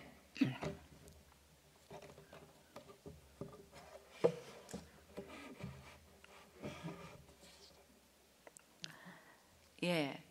[9.84, 10.22] 예.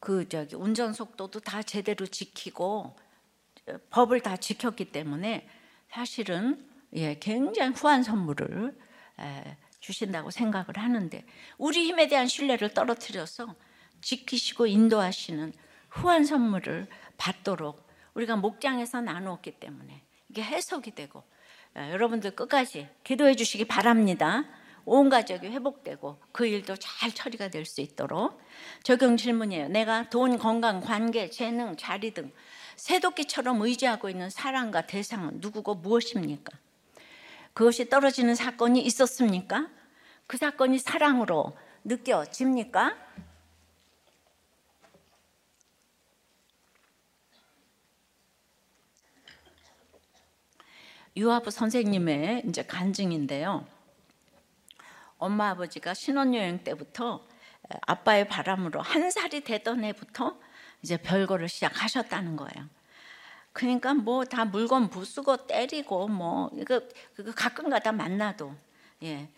[0.00, 2.94] 그 저기 운전 속도도 다 제대로 지키고
[3.90, 5.48] 법을 다 지켰기 때문에
[5.90, 8.78] 사실은 예, 굉장히 후한 선물을
[9.20, 11.24] 에, 주신다고 생각을 하는데
[11.58, 13.54] 우리 힘에 대한 신뢰를 떨어뜨려서
[14.00, 15.52] 지키시고 인도하시는
[15.88, 21.24] 후한 선물을 받도록 우리가 목장에서 나누었기 때문에 이게 해석이 되고
[21.76, 24.44] 에, 여러분들 끝까지 기도해 주시기 바랍니다.
[24.86, 28.38] 온 가족이 회복되고 그 일도 잘 처리가 될 수 있도록
[28.82, 29.68] 적용 질문이에요.
[29.68, 32.30] 내가 돈, 건강, 관계, 재능, 자리 등
[32.76, 36.56] 새도끼처럼 의지하고 있는 사랑과 대상은 누구고 무엇입니까?
[37.54, 39.68] 그것이 떨어지는 사건이 있었습니까?
[40.26, 42.96] 그 사건이 사랑으로 느껴집니까?
[51.16, 53.73] 유아부 선생님의 이제 간증인데요.
[55.24, 57.26] 엄마 아버지가 신혼여행 때부터
[57.86, 60.38] 아빠의 바람으로 한 살이 되던 해부터
[60.82, 62.68] 이제 별거를 시작하셨다는 거예요.
[63.52, 66.80] 그러니까 뭐 다 물건 부수고 때리고 뭐 이거
[67.14, 68.54] 그거 가끔가다 만나도
[69.04, 69.28] 예.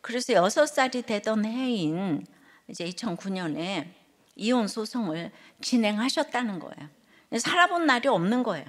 [0.00, 2.26] 그래서 여섯 살이 되던 해인
[2.68, 3.88] 이제 2009년에
[4.36, 6.88] 이혼 소송을 진행하셨다는 거예요.
[7.38, 8.66] 살아본 날이 없는 거예요.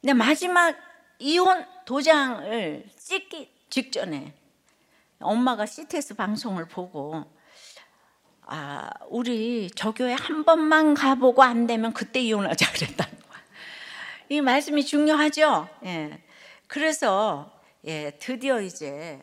[0.00, 0.76] 근데 마지막
[1.18, 4.34] 이혼 도장을 찍기 직전에
[5.20, 7.24] 엄마가 CTS 방송을 보고
[8.46, 13.40] 아 우리 저 교회 한 번만 가보고 안 되면 그때 이혼하자 그랬다는 거야.
[14.28, 15.68] 이 말씀이 중요하죠.
[15.84, 16.22] 예.
[16.66, 17.50] 그래서
[17.84, 19.22] 예 드디어 이제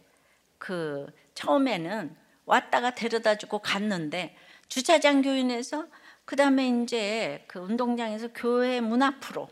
[0.58, 4.36] 그 처음에는 왔다가 데려다주고 갔는데
[4.67, 5.86] 주차장 교인에서
[6.25, 9.49] 그 다음에 이제 그 운동장에서 교회 문 앞으로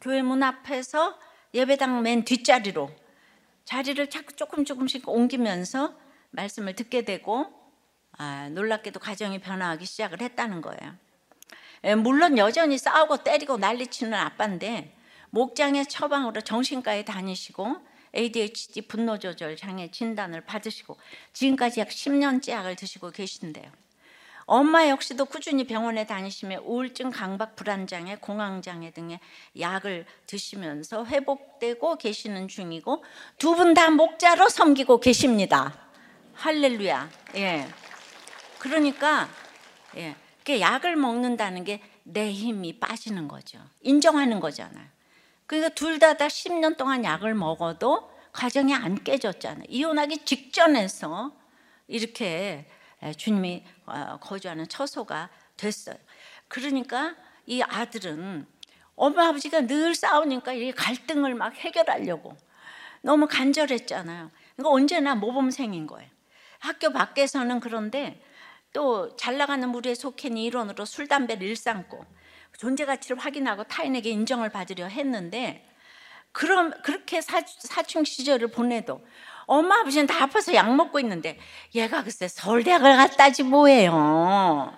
[0.00, 1.18] 교회 문 앞에서
[1.52, 2.90] 예배당 맨 뒷자리로
[3.70, 5.94] 자리를 자꾸 조금 조금씩 옮기면서
[6.30, 7.46] 말씀을 듣게 되고
[8.18, 10.96] 아, 놀랍게도 가정이 변화하기 시작을 했다는 거예요.
[11.84, 14.92] 예, 물론 여전히 싸우고 때리고 난리치는 아빠인데
[15.30, 17.76] 목장의 처방으로 정신과에 다니시고
[18.16, 20.96] ADHD 분노 조절 장애 진단을 받으시고
[21.32, 23.70] 지금까지 약 10년째 약을 드시고 계신데요.
[24.50, 29.20] 엄마 역시도 꾸준히 병원에 다니시며 우울증, 강박, 불안장애, 공황장애 등의
[29.60, 33.04] 약을 드시면서 회복되고 계시는 중이고
[33.38, 35.78] 두 분 다 목자로 섬기고 계십니다.
[36.34, 37.08] 할렐루야.
[37.36, 37.68] 예.
[38.58, 39.28] 그러니까
[39.96, 40.16] 예.
[40.48, 43.60] 약을 먹는다는 게 내 힘이 빠지는 거죠.
[43.82, 44.84] 인정하는 거잖아요.
[45.46, 49.64] 그러니까 둘 다다 10년 동안 약을 먹어도 가정이 안 깨졌잖아요.
[49.68, 51.30] 이혼하기 직전에서
[51.86, 52.66] 이렇게
[53.16, 53.79] 주님이 어,
[54.20, 55.96] 거주하는 처소가 됐어요.
[56.48, 57.14] 그러니까
[57.46, 58.46] 이 아들은
[58.96, 62.36] 엄마 아버지가 늘 싸우니까 이 갈등을 막 해결하려고
[63.02, 64.30] 너무 간절했잖아요.
[64.56, 66.08] 그러니까 언제나 모범생인 거예요.
[66.58, 68.22] 학교 밖에서는 그런데
[68.72, 72.04] 또 잘 나가는 무리에 속해니 일원으로 술 담배를 일삼고
[72.58, 75.66] 존재 가치를 확인하고 타인에게 인정을 받으려 했는데
[76.32, 79.04] 그럼 그렇게 사, 사춘 시절을 보내도
[79.50, 81.36] 엄마 아버지는 다 아파서 약 먹고 있는데
[81.74, 84.72] 얘가 글쎄 서울대학을 갔다지 뭐예요.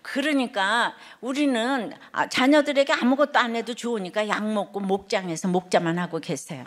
[0.00, 6.64] 그러니까 우리는 아, 자녀들에게 아무것도 안 해도 좋으니까 약 먹고 목장에서 목자만 하고 계세요.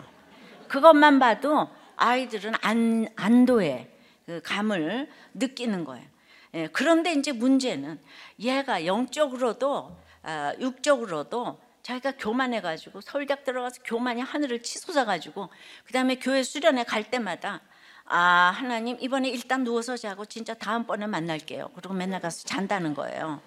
[0.68, 3.90] 그것만 봐도 아이들은 안, 안도의
[4.26, 6.06] 그 감을 느끼는 거예요.
[6.54, 7.98] 예, 그런데 이제 문제는
[8.38, 11.58] 얘가 영적으로도 아, 육적으로도
[11.90, 15.48] 자기가 교만해가지고 서울대학 들어가서 교만이 하늘을 치솟아가지고
[15.84, 17.60] 그 다음에 교회 수련회 갈 때마다
[18.04, 21.70] 아 하나님 이번에 일단 누워서 자고 진짜 다음번에 만날게요.
[21.74, 23.40] 그리고 맨날 가서 잔다는 거예요.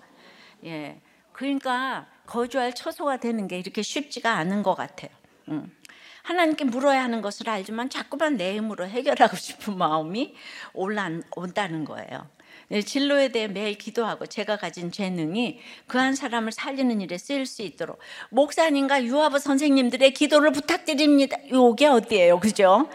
[0.65, 1.01] 예,
[1.31, 5.11] 그러니까 거주할 처소가 되는 게 이렇게 쉽지가 않은 것 같아요.
[5.49, 5.71] 음.
[6.23, 10.35] 하나님께 물어야 하는 것을 알지만 자꾸만 내 힘으로 해결하고 싶은 마음이
[10.73, 12.27] 올라온다는 거예요.
[12.73, 17.61] 네, 진로에 대해 매일 기도하고 제가 가진 재능이 그 한 사람을 살리는 일에 쓰일 수
[17.61, 17.99] 있도록
[18.31, 21.37] 목사님과 유아부 선생님들의 기도를 부탁드립니다.
[21.51, 22.39] 요게 어디예요?
[22.39, 22.89] 그죠?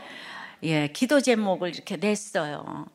[0.64, 2.86] 예, 기도 제목을 이렇게 냈어요.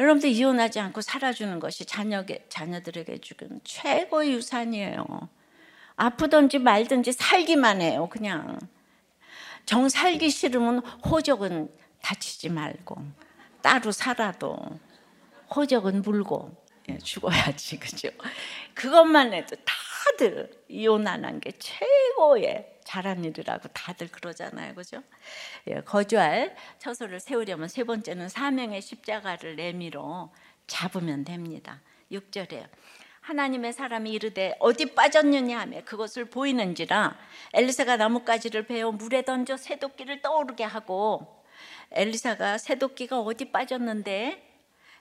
[0.00, 5.06] 여러분들 이혼하지 않고 살아주는 것이 자녀게, 자녀들에게 주는 최고의 유산이에요.
[5.94, 8.58] 아프든지 말든지 살기만 해요, 그냥.
[9.64, 11.70] 정 살기 싫으면 호적은
[12.02, 12.96] 다치지 말고
[13.62, 14.58] 따로 살아도
[15.54, 18.08] 호적은 물고 예, 죽어야지 그죠?
[18.74, 25.02] 그것만 해도 다들 이혼 안한게 최고의 잘한 일이라고 다들 그러잖아요, 그죠?
[25.68, 30.32] 예, 거주할 처소를 세우려면 세 번째는 사명의 십자가를 내밀어
[30.66, 31.80] 잡으면 됩니다.
[32.10, 32.68] 6절에요.
[33.20, 37.16] 하나님의 사람이 이르되 어디 빠졌느냐 하며 그것을 보이는지라
[37.54, 41.44] 엘리사가 나뭇가지를 베어 물에 던져 새도끼를 떠오르게 하고
[41.92, 44.51] 엘리사가 새도끼가 어디 빠졌는데 예,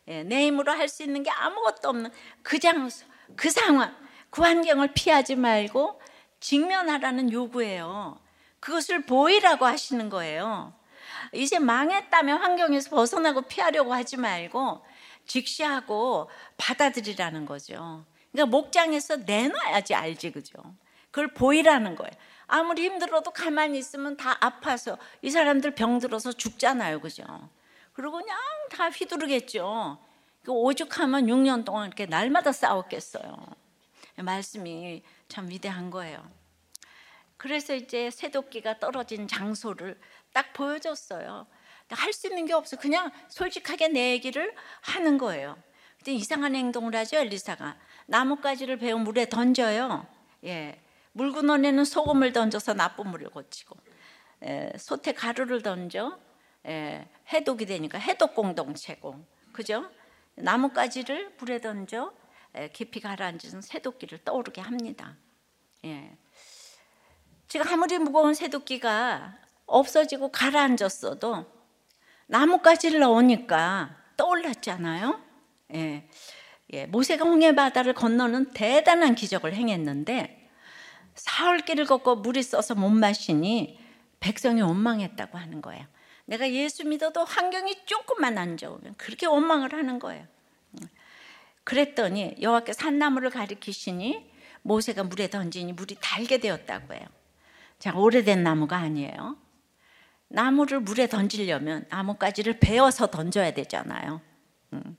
[0.05, 2.11] 내 힘으로 할 수 있는 게 아무것도 없는
[2.43, 3.95] 그 장소, 그 상황,
[4.29, 6.01] 그 환경을 피하지 말고
[6.39, 8.19] 직면하라는 요구예요.
[8.59, 10.73] 그것을 보이라고 하시는 거예요.
[11.33, 14.83] 이제 망했다면 환경에서 벗어나고 피하려고 하지 말고
[15.25, 18.05] 직시하고 받아들이라는 거죠.
[18.31, 20.53] 그러니까 목장에서 내놔야지 알지, 그죠?
[21.11, 22.11] 그걸 보이라는 거예요.
[22.47, 27.23] 아무리 힘들어도 가만히 있으면 다 아파서 이 사람들 병들어서 죽잖아요, 그죠?
[28.01, 28.35] 그리고 그냥
[28.71, 29.99] 다 휘두르겠죠.
[30.41, 33.37] 그 오죽하면 6년 동안 이렇게 날마다 싸웠겠어요.
[34.15, 36.27] 말씀이 참 위대한 거예요.
[37.37, 39.99] 그래서 이제 새도끼가 떨어진 장소를
[40.33, 41.45] 딱 보여줬어요.
[41.91, 42.75] 할 수 있는 게 없어.
[42.75, 45.55] 그냥 솔직하게 내 얘기를 하는 거예요.
[45.97, 47.77] 근데 이상한 행동을 하죠, 엘리사가.
[48.07, 50.07] 나뭇가지를 배운 물에 던져요.
[50.45, 50.81] 예.
[51.11, 53.77] 물구멍에는 소금을 던져서 나쁜 물을 고치고,
[54.45, 54.71] 예.
[54.77, 56.17] 솥에 가루를 던져,
[56.67, 57.07] 예.
[57.31, 59.89] 해독이 되니까 해독 공동체고, 그죠?
[60.35, 62.13] 나뭇가지를 물에 던져
[62.57, 62.69] 예.
[62.69, 65.15] 깊이 가라앉은 새도끼를 떠오르게 합니다.
[65.85, 66.15] 예.
[67.47, 71.45] 제가 아무리 무거운 새도끼가 없어지고 가라앉았어도
[72.27, 75.21] 나뭇가지를 넣으니까 떠올랐잖아요.
[75.73, 76.09] 예.
[76.73, 76.85] 예.
[76.85, 80.49] 모세가 홍해 바다를 건너는 대단한 기적을 행했는데
[81.15, 83.79] 사흘길을 걷고 물이 써서 못 마시니
[84.19, 85.85] 백성이 원망했다고 하는 거예요.
[86.31, 90.25] 내가 예수 믿어도 환경이 조금만 안 좋으면 그렇게 원망을 하는 거예요.
[91.65, 97.03] 그랬더니 여호와께서 산나무를 가리키시니 모세가 물에 던지니 물이 달게 되었다고 해요.
[97.79, 99.35] 자, 오래된 나무가 아니에요.
[100.29, 104.21] 나무를 물에 던지려면 나뭇가지를 베어서 던져야 되잖아요.
[104.71, 104.97] 음.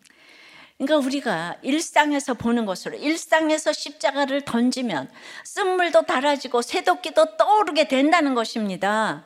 [0.77, 5.11] 그러니까 우리가 일상에서 보는 것으로 일상에서 십자가를 던지면
[5.45, 9.25] 쓴물도 달아지고 새도끼도 떠오르게 된다는 것입니다.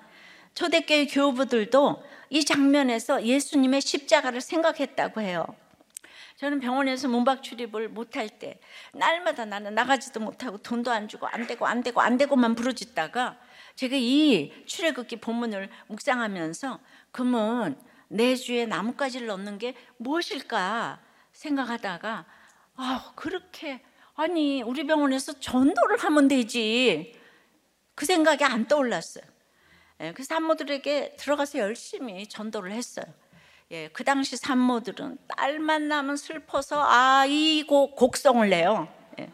[0.56, 5.46] 초대교회 교우들도 이 장면에서 예수님의 십자가를 생각했다고 해요.
[6.36, 8.58] 저는 병원에서 문박 출입을 못할 때
[8.92, 13.38] 날마다 나는 나가지도 못하고 돈도 안 주고 안 되고 안 되고 안 되고만 부르짖다가
[13.74, 16.80] 제가 이 출애굽기 본문을 묵상하면서
[17.12, 21.00] 그러면 내 주에 나뭇가지를 넣는 게 무엇일까
[21.32, 22.24] 생각하다가
[22.76, 23.82] 아 그렇게
[24.14, 27.14] 아니 우리 병원에서 전도를 하면 되지
[27.94, 29.35] 그 생각이 안 떠올랐어요.
[30.00, 33.06] 예, 그래서 산모들에게 들어가서 열심히 전도를 했어요.
[33.70, 38.88] 예, 그 당시 산모들은 딸만 나면 슬퍼서 아이 곡성을 내요.
[39.18, 39.30] 예.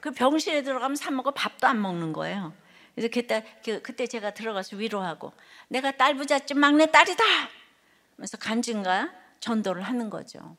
[0.00, 2.54] 그 병실에 들어가면 산모가 밥도 안 먹는 거예요.
[2.94, 5.32] 그래서 그때 그, 그때 제가 들어가서 위로하고
[5.68, 7.24] 내가 딸 부잣집 막내 딸이다.
[8.16, 10.56] 그래서 간증과 전도를 하는 거죠.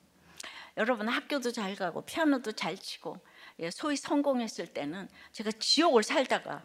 [0.78, 3.18] 여러분 학교도 잘 가고 피아노도 잘 치고
[3.60, 6.64] 예, 소위 성공했을 때는 제가 지옥을 살다가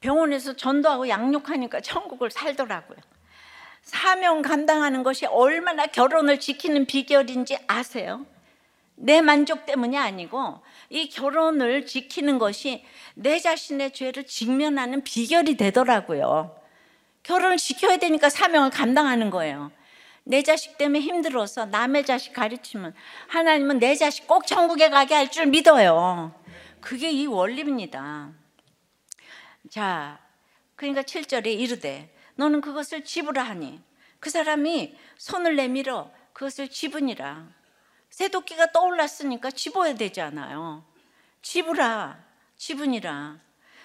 [0.00, 2.98] 병원에서 전도하고 양육하니까 천국을 살더라고요.
[3.82, 8.26] 사명 감당하는 것이 얼마나 결혼을 지키는 비결인지 아세요?
[8.96, 16.58] 내 만족 때문이 아니고 이 결혼을 지키는 것이 내 자신의 죄를 직면하는 비결이 되더라고요.
[17.22, 19.70] 결혼을 지켜야 되니까 사명을 감당하는 거예요.
[20.24, 22.94] 내 자식 때문에 힘들어서 남의 자식 가르치면
[23.28, 26.32] 하나님은 내 자식 꼭 천국에 가게 할 줄 믿어요.
[26.80, 28.30] 그게 이 원리입니다.
[29.70, 30.18] 자,
[30.76, 33.82] 그러니까 7절에 이르되 너는 그것을 집으라 하니
[34.20, 37.48] 그 사람이 손을 내밀어 그것을 집으니라.
[38.10, 40.84] 새도끼가 떠올랐으니까 집어야 되잖아요.
[41.42, 42.22] 집으라,
[42.56, 43.38] 집으니라.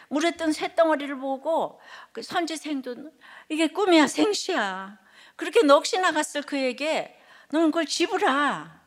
[0.10, 1.80] 물에 뜬 쇳덩어리를 보고
[2.12, 3.12] 그 선지생도
[3.50, 4.98] 이게 꿈이야, 생시야.
[5.38, 7.17] 그렇게 넋이 나갔을 그에게
[7.50, 8.82] 너는 그걸 집으라.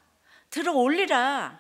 [0.51, 1.59] 들어 올리라.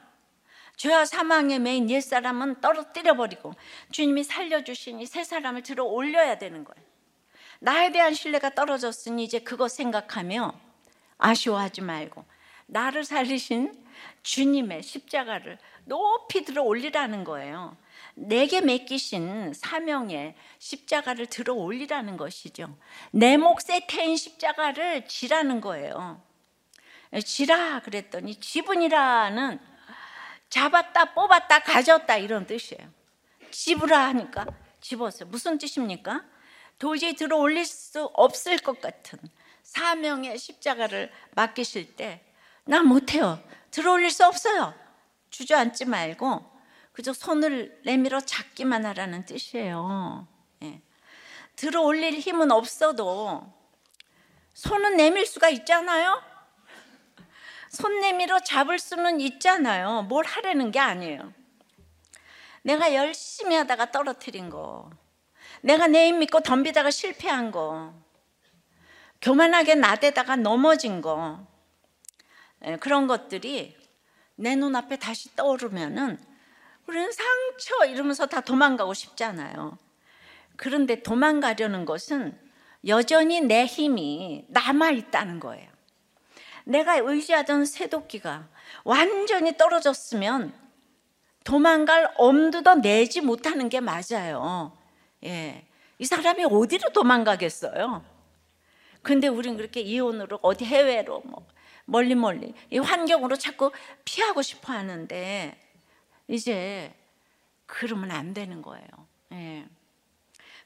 [0.77, 3.55] 죄와 사망의 메인 옛 사람은 떨어뜨려 버리고
[3.93, 6.85] 주님이 살려주시니 새 사람을 들어 올려야 되는 거예요.
[7.61, 10.53] 나에 대한 신뢰가 떨어졌으니 이제 그거 생각하며
[11.19, 12.25] 아쉬워하지 말고
[12.67, 13.85] 나를 살리신
[14.23, 17.77] 주님의 십자가를 높이 들어 올리라는 거예요.
[18.15, 22.77] 내게 맡기신 사명의 십자가를 들어 올리라는 것이죠.
[23.11, 26.23] 내 몫에 태인 십자가를 지라는 거예요.
[27.25, 29.74] 지라 그랬더니 지분이라는
[30.49, 32.89] 잡았다 뽑았다 가졌다 이런 뜻이에요.
[33.51, 34.47] 집으라 하니까
[34.81, 35.29] 집었어요.
[35.29, 36.25] 무슨 뜻입니까?
[36.79, 39.19] 도저히 들어 올릴 수 없을 것 같은
[39.63, 42.25] 사명의 십자가를 맡기실 때
[42.67, 43.43] 나 못해요.
[43.71, 44.75] 들어 올릴 수 없어요.
[45.31, 46.51] 주저앉지 말고
[46.93, 50.27] 그저 손을 내밀어 잡기만 하라는 뜻이에요.
[50.63, 50.81] 예.
[51.57, 53.53] 들어 올릴 힘은 없어도
[54.55, 56.23] 손은 내밀 수가 있잖아요.
[57.75, 60.03] 손 내밀어 잡을 수는 있잖아요.
[60.03, 61.33] 뭘 하려는 게 아니에요.
[62.63, 64.91] 내가 열심히 하다가 떨어뜨린 거.
[65.61, 67.93] 내가 내 힘 믿고 덤비다가 실패한 거,
[69.21, 71.47] 교만하게 나대다가 넘어진 거,
[72.65, 73.77] 예, 그런 것들이
[74.37, 76.19] 내 눈앞에 다시 떠오르면은
[76.87, 79.79] 우리는 상처 이러면서 다 도망가고 싶잖아요.
[80.57, 82.39] 그런데 도망가려는 것은
[82.87, 85.74] 여전히 내 힘이 남아 있다는 거예요.
[86.65, 88.49] 내가 의지하던 새도끼가
[88.85, 90.53] 완전히 떨어졌으면
[91.45, 94.77] 도망갈 엄두도 내지 못하는 게 맞아요.
[95.25, 95.67] 예.
[95.99, 98.05] 이 사람이 어디로 도망가겠어요?
[99.03, 101.47] 근데 우린 그렇게 이혼으로 어디 해외로 뭐
[101.85, 103.71] 멀리 멀리 이 환경으로 자꾸
[104.07, 105.61] 피하고 싶어 하는데
[106.29, 106.95] 이제
[107.67, 108.89] 그러면 안 되는 거예요.
[109.33, 109.67] 예.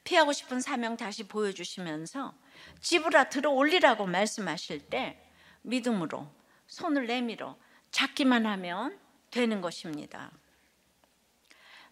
[0.04, 2.32] 피하고 싶은 사명 다시 보여주시면서
[2.80, 5.20] 집으로 들어 올리라고 말씀하실 때
[5.62, 6.26] 믿음으로
[6.66, 7.56] 손을 내밀어
[7.90, 8.98] 잡기만 하면
[9.30, 10.30] 되는 것입니다.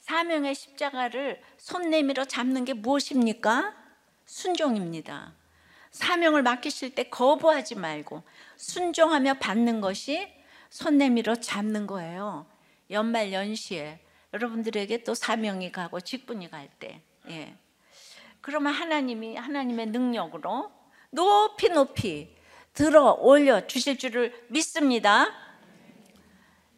[0.00, 3.74] 사명의 십자가를 손 내밀어 잡는 게 무엇입니까?
[4.24, 5.34] 순종입니다.
[5.90, 8.22] 사명을 맡기실 때 거부하지 말고
[8.56, 10.32] 순종하며 받는 것이
[10.68, 12.46] 손 내밀어 잡는 거예요.
[12.90, 14.00] 연말 연시에
[14.32, 17.56] 여러분들에게 또 사명이 가고 직분이 갈 때, 예.
[18.40, 20.70] 그러면 하나님이 하나님의 능력으로
[21.10, 22.36] 높이 높이
[22.76, 25.26] 들어 올려 주실 줄을 믿습니다.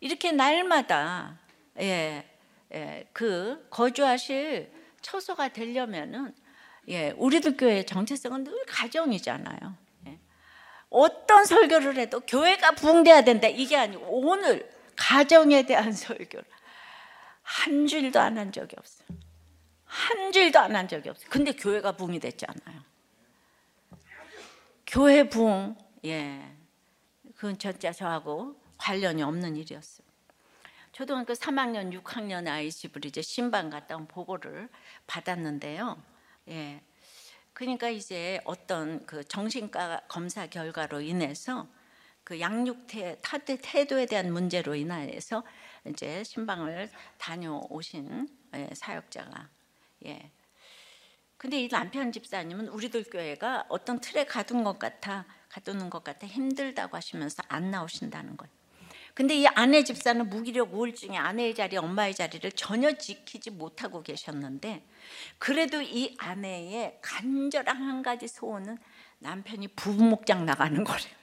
[0.01, 1.39] 이렇게 날마다
[1.81, 2.25] 예,
[2.73, 4.73] 예, 그 거주하실
[5.03, 6.35] 처소가 되려면은
[6.87, 9.75] 예, 우리들 교회의 정체성은 늘 가정이잖아요.
[10.07, 10.19] 예.
[10.89, 16.45] 어떤 설교를 해도 교회가 부흥돼야 된다 이게 아니고 오늘 가정에 대한 설교를
[17.43, 19.09] 한 줄도 안 한 적이 없어요.
[19.85, 21.29] 한 줄도 안 한 적이 없어요.
[21.29, 22.83] 근데 교회가 부흥이 됐잖아요.
[24.87, 26.57] 교회 부흥, 예,
[27.35, 30.07] 그건 진짜 저하고 관련이 없는 일이었어요.
[30.93, 34.69] 초등학교 3학년, 6학년 아이 집을 이제 신방 갔다 온 보고를
[35.07, 36.03] 받았는데요.
[36.49, 36.83] 예.
[37.53, 41.69] 그러니까 이제 어떤 그 정신과 검사 결과로 인해서
[42.25, 43.21] 그 양육태
[43.63, 45.43] 태도에 대한 문제로 인하여서
[45.87, 49.49] 이제 신방을 다녀오신 예, 사역자가
[50.07, 50.31] 예.
[51.37, 56.97] 근데 이 남편 집사님은 우리들 교회가 어떤 틀에 가둔 것 같아 가두는 것 같아 힘들다고
[56.97, 58.53] 하시면서 안 나오신다는 거예요.
[59.15, 64.85] 근데 이 아내 집사는 무기력 우울증에 아내의 자리, 엄마의 자리를 전혀 지키지 못하고 계셨는데
[65.39, 68.79] 그래도 이 아내의 간절한 한 가지 소원은
[69.19, 71.19] 남편이 부부목장 나가는 거래요.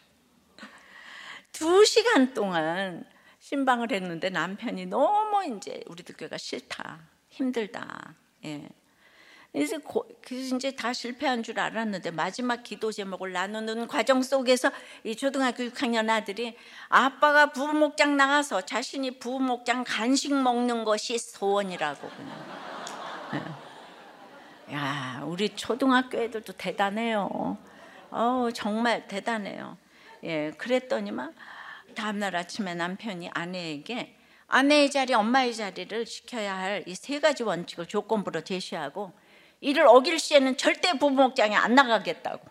[1.54, 3.06] 두 시간 동안
[3.40, 7.00] 신방을 했는데 남편이 너무 이제 우리 들 교회가 싫다,
[7.30, 8.14] 힘들다.
[8.44, 8.68] 예.
[9.56, 9.78] 그래서,
[10.22, 14.70] 그래서 이제 다 실패한 줄 알았는데 마지막 기도 제목을 나누는 과정 속에서
[15.06, 16.58] 이 초등학교 6학년 아들이
[16.90, 22.46] 아빠가 부목장 나가서 자신이 부목장 간식 먹는 것이 소원이라고 그냥.
[23.34, 24.74] 예.
[24.74, 27.58] 야, 우리 초등학교 애들도 대단해요.
[28.12, 29.78] 어, 정말 대단해요.
[30.26, 31.34] 예, 그랬더니만
[31.96, 38.42] 다음날 아침에 남편이 아내에게 아내의 자리, 엄마의 자리를 지켜야 할 이 세 가지 원칙을 조건부로
[38.42, 39.14] 제시하고
[39.62, 42.46] 이를 어길 시에는 절대 부부목장에 안 나가겠다고.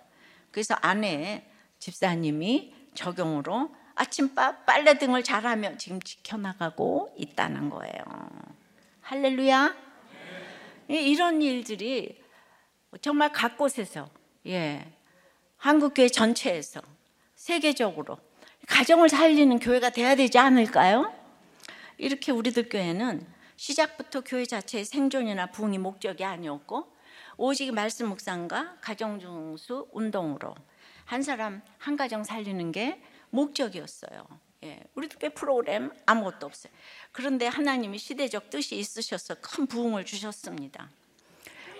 [0.50, 1.44] 그래서 아내
[1.78, 7.94] 집사님이 적용으로 아침밥 빨래 등을 잘하며 지금 지켜나가고 있다는 거예요.
[9.02, 9.74] 할렐루야.
[10.88, 12.20] 이런 일들이
[13.00, 14.08] 정말 각 곳에서
[14.46, 14.86] 예
[15.56, 16.80] 한국 교회 전체에서
[17.34, 18.18] 세계적으로
[18.66, 21.12] 가정을 살리는 교회가 돼야 되지 않을까요?
[21.98, 23.26] 이렇게 우리들 교회는
[23.56, 26.93] 시작부터 교회 자체의 생존이나 부흥이 목적이 아니었고
[27.36, 30.54] 오직 말씀 묵상과 가정 중수 운동으로
[31.04, 34.26] 한 사람 한 가정 살리는 게 목적이었어요.
[34.64, 36.72] 예, 우리도 꽤 프로그램 아무것도 없어요.
[37.12, 40.88] 그런데 하나님이 시대적 뜻이 있으셔서 큰 부흥을 주셨습니다.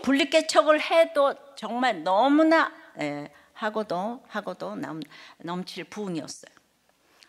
[0.02, 5.00] 분리개척을 해도 정말 너무나 예, 하고도 하고도 넘,
[5.38, 6.52] 넘칠 부흥이었어요.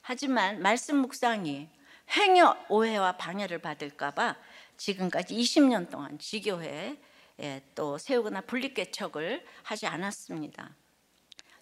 [0.01, 1.69] 하지만 말씀 묵상이
[2.09, 4.35] 행여 오해와 방해를 받을까봐
[4.77, 6.97] 지금까지 20년 동안 지교회
[7.41, 10.75] 예, 또 세우거나 분립개척을 하지 않았습니다.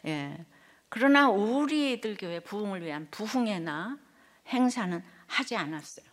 [0.06, 0.46] 예,
[0.90, 3.98] 그러나 우리들 교회 부흥을 위한 부흥회나
[4.48, 6.06] 행사는 하지 않았어요.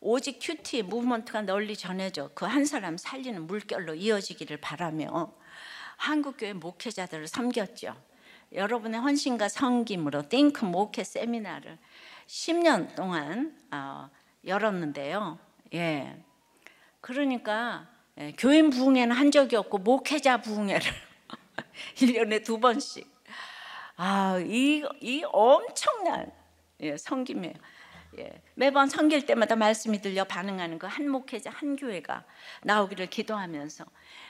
[0.00, 5.32] 오직 큐티 무브먼트가 널리 전해져 그 한 사람 살리는 물결로 이어지기를 바라며
[5.96, 7.94] 한국교회 목회자들을 섬겼죠.
[8.52, 11.78] 여러분의 헌신과 성김으로 띵크 목회 세미나를
[12.26, 14.10] 10년 동안 어,
[14.44, 15.38] 열었는데요.
[15.74, 16.24] 예.
[17.00, 17.99] 그러니까 예,
[18.36, 20.90] 교인 부흥회는 한 적이 없고 목회자 부흥회를
[21.96, 23.08] 1년에 두 번씩
[23.96, 26.32] 아, 이, 이 엄청난
[26.80, 27.54] 예, 성김이에요.
[28.18, 32.24] 예, 매번 성길 때마다 말씀이 들려 반응하는 그한 목회자 한 교회가
[32.62, 33.84] 나오기를 기도하면서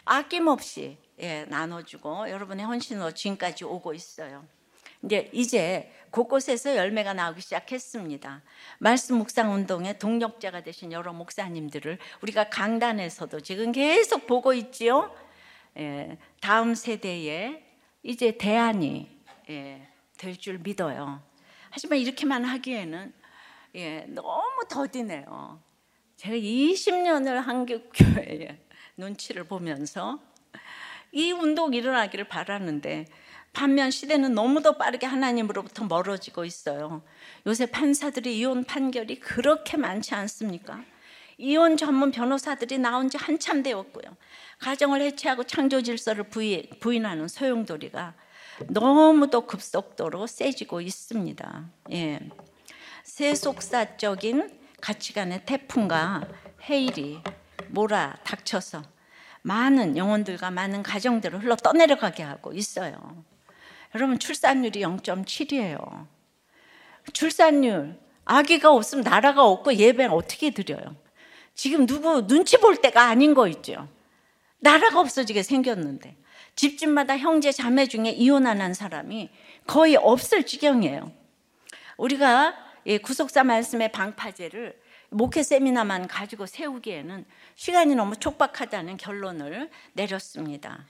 [0.04, 4.44] 아낌없이 예, 나눠주고 여러분의 헌신으로 지금까지 오고 있어요.
[5.04, 8.42] 이제 이제 곳곳에서 열매가 나오기 시작했습니다.
[8.78, 15.14] 말씀 묵상 운동의 동력자가 되신 여러 목사님들을 우리가 강단에서도 지금 계속 보고 있지요.
[15.78, 17.62] 예, 다음 세대에
[18.02, 19.08] 이제 대안이
[19.50, 19.88] 예,
[20.18, 21.22] 될줄 믿어요.
[21.70, 23.12] 하지만 이렇게만 하기에는
[23.76, 25.62] 예, 너무 더디네요.
[26.16, 28.58] 제가 20년을 한국교회에
[28.98, 30.20] 눈치를 보면서
[31.12, 33.06] 이 운동이 일어나기를 바라는데
[33.52, 37.02] 반면 시대는 너무도 빠르게 하나님으로부터 멀어지고 있어요.
[37.46, 40.82] 요새 판사들이 이혼 판결이 그렇게 많지 않습니까?
[41.36, 44.16] 이혼 전문 변호사들이 나온 지 한참 되었고요.
[44.58, 48.14] 가정을 해체하고 창조 질서를 부인 하는 소용돌이가
[48.68, 51.70] 너무도 급속도로 세지고 있습니다.
[51.92, 52.20] 예.
[53.04, 56.28] 세속사적인 가치관의 태풍과
[56.68, 57.22] 해일이
[57.68, 58.82] 몰아 닥쳐서
[59.42, 63.24] 많은 영혼들과 많은 가정들을 흘러 떠내려가게 하고 있어요.
[63.94, 66.06] 여러분 출산율이 0.7이에요.
[67.12, 70.96] 출산율 아기가 없으면 나라가 없고 예배 어떻게 드려요?
[71.54, 73.88] 지금 누구 눈치 볼 때가 아닌 거 있죠.
[74.58, 76.16] 나라가 없어지게 생겼는데
[76.54, 79.30] 집집마다 형제 자매 중에 이혼 안 한 사람이
[79.66, 81.10] 거의 없을 지경이에요.
[81.96, 82.54] 우리가
[83.02, 84.78] 구속사 말씀의 방파제를
[85.10, 87.24] 목회 세미나만 가지고 세우기에는
[87.56, 90.86] 시간이 너무 촉박하다는 결론을 내렸습니다.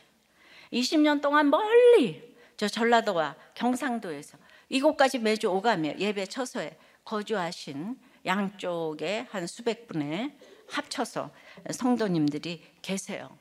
[0.72, 2.29] 20년 동안 멀리
[2.60, 4.36] 저 전라도와 경상도에서
[4.68, 10.36] 이곳까지 매주 오가며 예배 처소에 거주하신 양쪽에 한 수백 분의
[10.68, 11.30] 합쳐서
[11.70, 13.34] 성도님들이 계세요.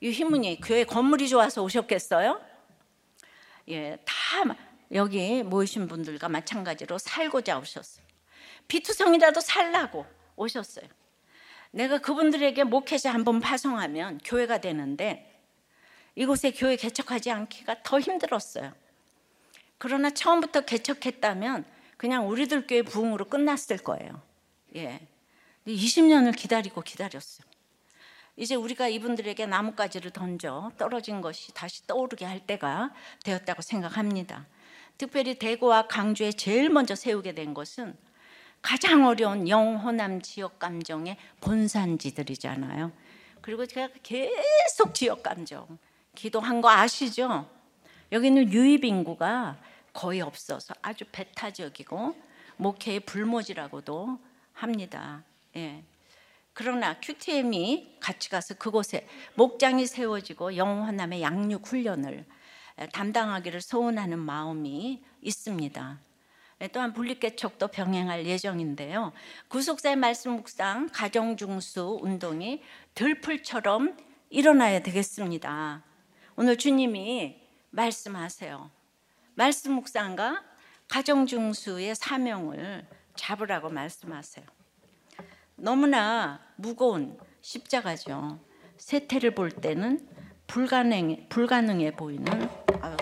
[0.00, 2.40] 이 희문이 교회 건물이 좋아서 오셨겠어요?
[3.70, 4.14] 예, 다
[4.92, 8.04] 여기 모이신 분들과 마찬가지로 살고자 오셨어요.
[8.68, 10.06] 비투성이라도 살라고
[10.36, 10.86] 오셨어요.
[11.72, 15.29] 내가 그분들에게 목회자 한 번 파송하면 교회가 되는데
[16.14, 18.72] 이곳에 교회 개척하지 않기가 더 힘들었어요.
[19.78, 21.64] 그러나 처음부터 개척했다면
[21.96, 24.22] 그냥 우리들 교회 부흥으로 끝났을 거예요.
[24.76, 25.00] 예.
[25.66, 27.46] 20년을 기다리고 기다렸어요.
[28.36, 32.92] 이제 우리가 이분들에게 나뭇가지를 던져 떨어진 것이 다시 떠오르게 할 때가
[33.24, 34.46] 되었다고 생각합니다.
[34.96, 37.96] 특별히 대구와 강주에 제일 먼저 세우게 된 것은
[38.62, 42.92] 가장 어려운 영호남 지역 감정의 본산지들이잖아요.
[43.40, 45.78] 그리고 제가 계속 지역 감정
[46.20, 47.48] 기도한 거 아시죠?
[48.12, 49.56] 여기는 유입 인구가
[49.94, 52.14] 거의 없어서 아주 배타적이고
[52.58, 54.18] 목회의 불모지라고도
[54.52, 55.24] 합니다.
[55.56, 55.82] 예.
[56.52, 62.26] 그러나 QTM이 같이 가서 그곳에 목장이 세워지고 영원함의 양육 훈련을
[62.92, 66.00] 담당하기를 소원하는 마음이 있습니다.
[66.60, 69.14] 예, 또한 분립개척도 병행할 예정인데요.
[69.48, 72.62] 구속사의 말씀 묵상 가정중수 운동이
[72.92, 73.96] 들풀처럼
[74.28, 75.84] 일어나야 되겠습니다.
[76.42, 77.38] 오늘 주님이
[77.68, 78.70] 말씀하세요.
[79.34, 80.42] 말씀 묵상과
[80.88, 84.46] 가정 중수의 사명을 잡으라고 말씀하세요.
[85.56, 88.40] 너무나 무거운 십자가죠.
[88.78, 90.08] 세태를 볼 때는
[90.46, 92.48] 불가능, 불가능해 보이는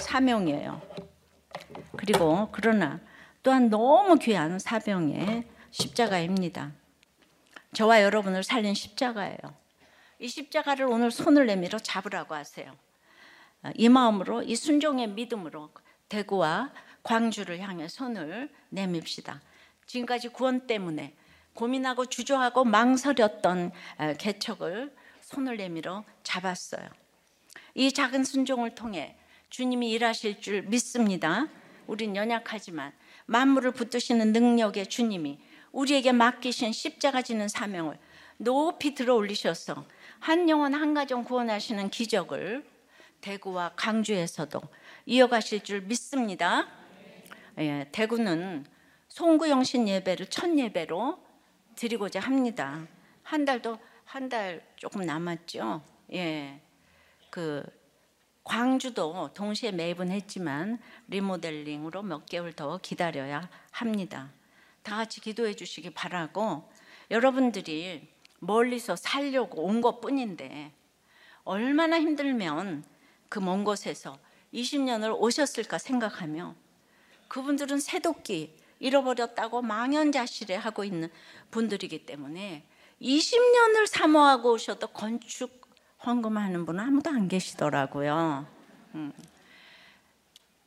[0.00, 0.82] 사명이에요.
[1.96, 2.98] 그리고 그러나
[3.44, 6.72] 또한 너무 귀한 사명의 십자가입니다.
[7.72, 9.38] 저와 여러분을 살린 십자가예요.
[10.18, 12.74] 이 십자가를 오늘 손을 내밀어 잡으라고 하세요.
[13.74, 15.70] 이 마음으로 이 순종의 믿음으로
[16.08, 19.40] 대구와 광주를 향해 손을 내밉시다.
[19.86, 21.14] 지금까지 구원 때문에
[21.54, 23.72] 고민하고 주저하고 망설였던
[24.18, 26.88] 개척을 손을 내밀어 잡았어요.
[27.74, 29.16] 이 작은 순종을 통해
[29.50, 31.48] 주님이 일하실 줄 믿습니다.
[31.86, 32.92] 우린 연약하지만
[33.26, 35.40] 만물을 붙드시는 능력의 주님이
[35.72, 37.98] 우리에게 맡기신 십자가 지는 사명을
[38.38, 39.84] 높이 들어 올리셔서
[40.20, 42.64] 한 영혼 한 가정 구원하시는 기적을
[43.20, 44.60] 대구와 강주에서도
[45.06, 46.68] 이어가실 줄 믿습니다.
[47.58, 48.66] 예, 대구는
[49.08, 51.18] 송구영신 예배를 첫 예배로
[51.76, 52.86] 드리고자 합니다.
[53.22, 55.82] 한 달도 한 달 조금 남았죠.
[56.14, 56.60] 예,
[57.30, 57.62] 그
[58.42, 64.30] 광주도 동시에 매입은 했지만 리모델링으로 몇 개월 더 기다려야 합니다.
[64.82, 66.70] 다 같이 기도해 주시기 바라고
[67.10, 68.08] 여러분들이
[68.38, 70.72] 멀리서 살려고 온 것뿐인데
[71.44, 72.84] 얼마나 힘들면
[73.28, 74.18] 그 먼 곳에서
[74.54, 76.54] 20년을 오셨을까 생각하며
[77.28, 81.10] 그분들은 새도끼 잃어버렸다고 망연자실해 하고 있는
[81.50, 82.64] 분들이기 때문에
[83.02, 85.68] 20년을 사모하고 오셔도 건축
[86.06, 88.46] 헌금하는 분은 아무도 안 계시더라고요.
[88.94, 89.12] 음.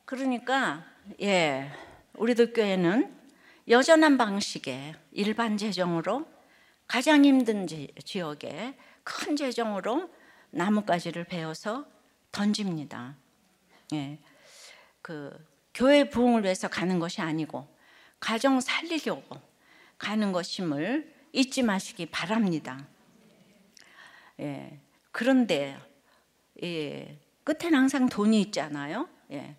[0.04, 0.84] 그러니까
[1.20, 1.72] 예,
[2.14, 3.16] 우리들 교회는
[3.68, 6.26] 여전한 방식의 일반 재정으로
[6.86, 10.10] 가장 힘든 지역에 큰 재정으로
[10.50, 11.86] 나뭇가지를 베어서
[12.32, 13.16] 던집니다.
[13.92, 14.18] 예.
[15.00, 15.32] 그
[15.74, 17.66] 교회 부흥을 위해서 가는 것이 아니고
[18.20, 19.40] 가정 살리려고
[19.98, 22.86] 가는 것임을 잊지 마시기 바랍니다.
[24.40, 24.78] 예,
[25.12, 25.78] 그런데
[26.62, 29.08] 예, 끝에는 항상 돈이 있잖아요.
[29.30, 29.56] 예,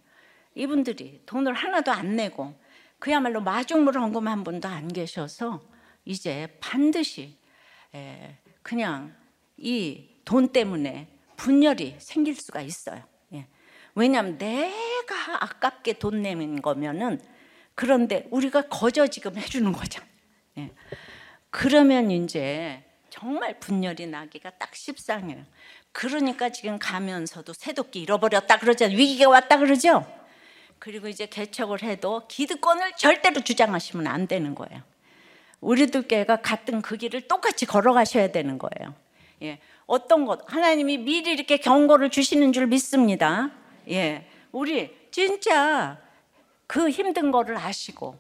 [0.55, 2.59] 이분들이 돈을 하나도 안 내고
[2.99, 5.63] 그야말로 마중물 헌금한 분도 안 계셔서
[6.05, 7.37] 이제 반드시
[7.95, 9.15] 예, 그냥
[9.57, 11.07] 이 돈 때문에
[11.43, 13.03] 분열이 생길 수가 있어요.
[13.33, 13.47] 예.
[13.95, 17.21] 왜냐하면 내가 아깝게 돈 내는 거면은
[17.75, 20.01] 그런데 우리가 거저 지금 해주는 거죠.
[20.57, 20.71] 예.
[21.49, 25.43] 그러면 이제 정말 분열이 나기가 딱 십상해요.
[25.91, 28.97] 그러니까 지금 가면서도 새도끼 잃어버렸다 그러잖아요.
[28.97, 30.05] 위기가 왔다 그러죠.
[30.79, 34.81] 그리고 이제 개척을 해도 기득권을 절대로 주장하시면 안 되는 거예요.
[35.59, 38.95] 우리들 교회가 같은 그 길을 똑같이 걸어가셔야 되는 거예요.
[39.41, 39.59] 예.
[39.85, 43.51] 어떤 것 하나님이 미리 이렇게 경고를 주시는 줄 믿습니다.
[43.89, 44.27] 예.
[44.51, 45.99] 우리 진짜
[46.67, 48.17] 그 힘든 거를 아시고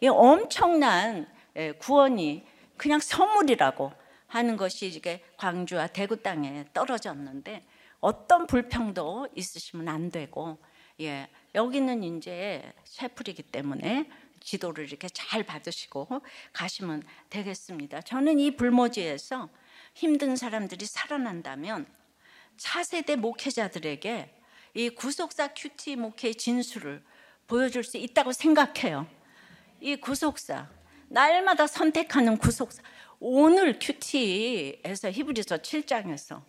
[0.00, 2.44] 이 엄청난 예, 구원이
[2.76, 3.92] 그냥 선물이라고
[4.26, 7.62] 하는 것이 이게 광주와 대구 땅에 떨어졌는데
[8.00, 10.58] 어떤 불평도 있으시면 안 되고
[11.00, 11.28] 예.
[11.54, 14.08] 여기는 이제 셰플이기 때문에
[14.40, 16.08] 지도를 이렇게 잘 받으시고
[16.52, 18.00] 가시면 되겠습니다.
[18.00, 19.48] 저는 이 불모지에서
[19.94, 21.86] 힘든 사람들이 살아난다면
[22.56, 24.34] 차세대 목회자들에게
[24.74, 27.02] 이 구속사 큐티 목회의 진수를
[27.46, 29.06] 보여줄 수 있다고 생각해요.
[29.80, 30.68] 이 구속사
[31.08, 32.82] 날마다 선택하는 구속사
[33.20, 36.42] 오늘 큐티에서 히브리서 7장에서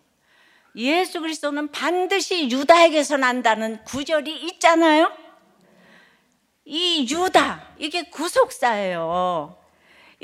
[0.76, 5.12] 예수 그리스도는 반드시 유다에게서 난다는 구절이 있잖아요.
[6.64, 9.63] 이 유다 이게 구속사예요.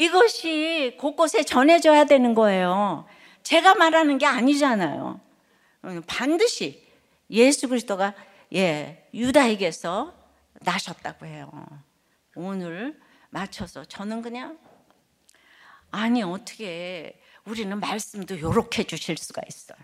[0.01, 3.05] 이것이 곳곳에 전해져야 되는 거예요.
[3.43, 5.21] 제가 말하는 게 아니잖아요.
[6.07, 6.89] 반드시
[7.31, 8.15] 예수 그리스도가
[8.55, 10.15] 예, 유다에게서
[10.63, 11.51] 나셨다고 해요.
[12.35, 12.99] 오늘
[13.29, 14.59] 맞춰서 저는 그냥
[15.91, 19.79] 아니 어떻게 우리는 말씀도 요렇게 주실 수가 있어요.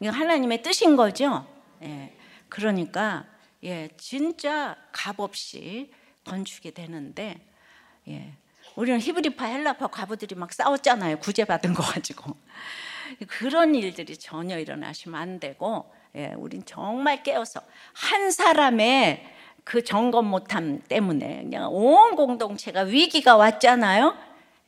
[0.00, 1.46] 이거 하나님의 뜻인 거죠.
[1.84, 2.12] 예,
[2.48, 3.24] 그러니까
[3.62, 5.92] 예, 진짜 값없이
[6.24, 7.46] 건축이 되는데
[8.08, 8.34] 예,
[8.78, 11.18] 우리는 히브리파 헬라파 과부들이 막 싸웠잖아요.
[11.18, 12.36] 구제받은 거 가지고.
[13.26, 17.60] 그런 일들이 전혀 일어나시면 안 되고 예, 우린 정말 깨어서
[17.92, 19.26] 한 사람의
[19.64, 24.16] 그 점검 못함 때문에 그냥 온 공동체가 위기가 왔잖아요.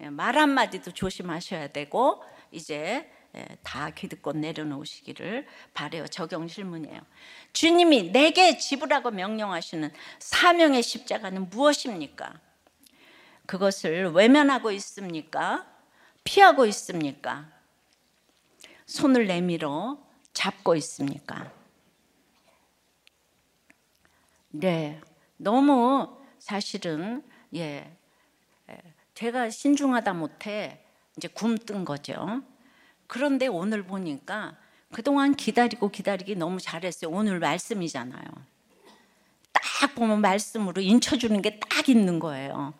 [0.00, 6.08] 예, 말 한마디도 조심하셔야 되고 이제 예, 다 기득권 내려놓으시기를 바래요.
[6.08, 7.00] 적용 질문이에요.
[7.52, 9.88] 주님이 내게 지불하고 명령하시는
[10.18, 12.49] 사명의 십자가는 무엇입니까?
[13.50, 15.66] 그것을 외면하고 있습니까?
[16.22, 17.50] 피하고 있습니까?
[18.86, 19.98] 손을 내밀어
[20.32, 21.50] 잡고 있습니까?
[24.50, 25.00] 네,
[25.36, 27.24] 너무 사실은
[27.56, 27.90] 예,
[29.14, 30.84] 제가 신중하다 못해
[31.16, 32.42] 이제 굼뜬 거죠.
[33.08, 34.56] 그런데 오늘 보니까
[34.92, 37.10] 그동안 기다리고 기다리기 너무 잘했어요.
[37.10, 38.26] 오늘 말씀이잖아요.
[39.52, 42.74] 딱 보면 말씀으로 인쳐주는 게 딱 있는 거예요.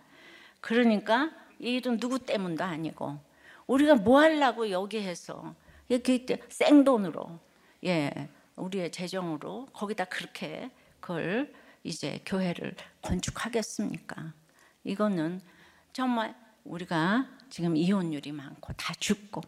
[0.60, 3.18] 그러니까 이 일은 누구 때문도 아니고
[3.66, 5.54] 우리가 뭐 하려고 여기 해서
[5.88, 7.38] 이렇게 생돈으로
[7.84, 11.52] 예 우리의 재정으로 거기다 그렇게 그걸
[11.82, 14.32] 이제 교회를 건축하겠습니까?
[14.84, 15.40] 이거는
[15.92, 16.34] 정말
[16.64, 19.40] 우리가 지금 이혼율이 많고 다 죽고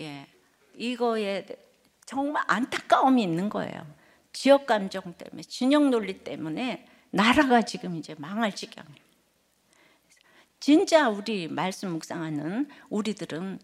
[0.00, 0.26] 예
[0.76, 1.46] 이거에
[2.06, 3.86] 정말 안타까움이 있는 거예요.
[4.32, 9.09] 지역 감정 때문에 진영 논리 때문에 나라가 지금 이제 망할 지경이에요.
[10.60, 13.58] 진짜 우리 말씀 묵상하는 우리들은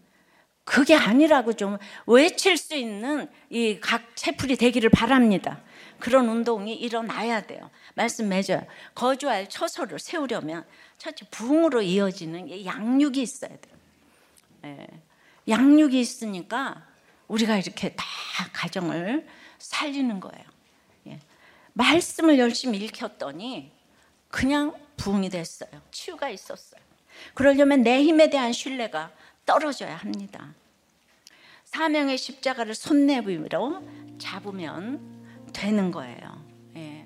[0.63, 1.77] 그게 아니라고 좀
[2.07, 5.61] 외칠 수 있는 이 각 채플이 되기를 바랍니다.
[5.99, 7.69] 그런 운동이 일어나야 돼요.
[7.95, 8.65] 말씀 맺어요.
[8.93, 10.65] 거주할 처소를 세우려면
[10.97, 13.75] 첫째 부흥으로 이어지는 양육이 있어야 돼요.
[14.65, 14.87] 예.
[15.47, 16.85] 양육이 있으니까
[17.27, 18.03] 우리가 이렇게 다
[18.53, 19.25] 가정을
[19.59, 20.45] 살리는 거예요.
[21.07, 21.19] 예.
[21.73, 23.71] 말씀을 열심히 읽혔더니
[24.27, 25.69] 그냥 부흥이 됐어요.
[25.91, 26.81] 치유가 있었어요.
[27.33, 29.11] 그러려면 내 힘에 대한 신뢰가
[29.45, 30.53] 떨어져야 합니다.
[31.65, 33.81] 사명의 십자가를 손내밀어
[34.19, 34.99] 잡으면
[35.53, 36.17] 되는 거예요.
[36.75, 37.05] 예.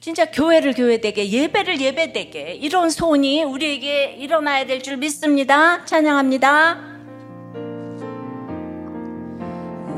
[0.00, 5.84] 진짜 교회를 교회되게 예배를 예배되게 이런 소원이 우리에게 일어나야 될 줄 믿습니다.
[5.84, 6.78] 찬양합니다.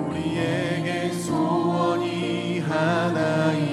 [0.08, 3.69] 우리에게 소원이 하나 있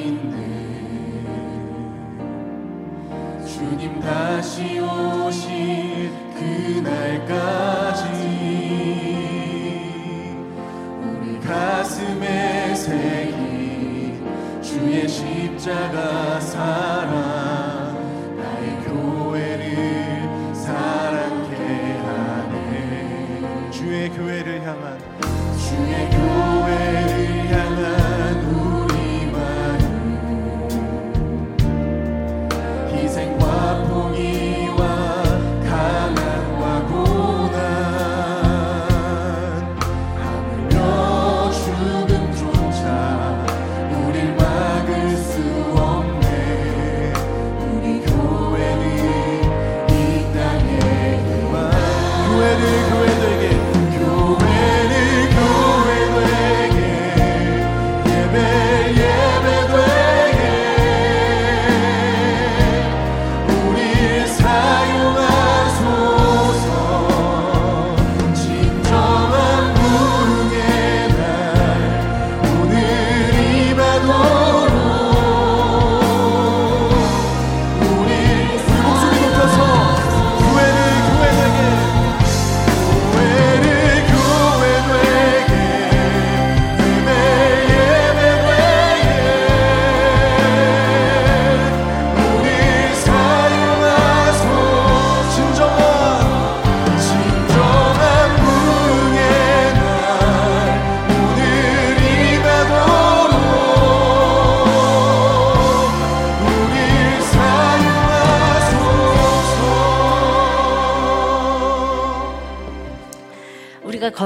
[3.78, 8.02] 주님 다시 오실 그날까지
[11.04, 14.26] 우리 가슴에 새긴
[14.64, 17.94] 주의 십자가 사랑
[18.36, 21.56] 나의 교회를 사랑케
[22.00, 23.70] 하네.
[23.70, 24.98] 주의 교회를 향한
[25.56, 28.07] 주의 교회를 향한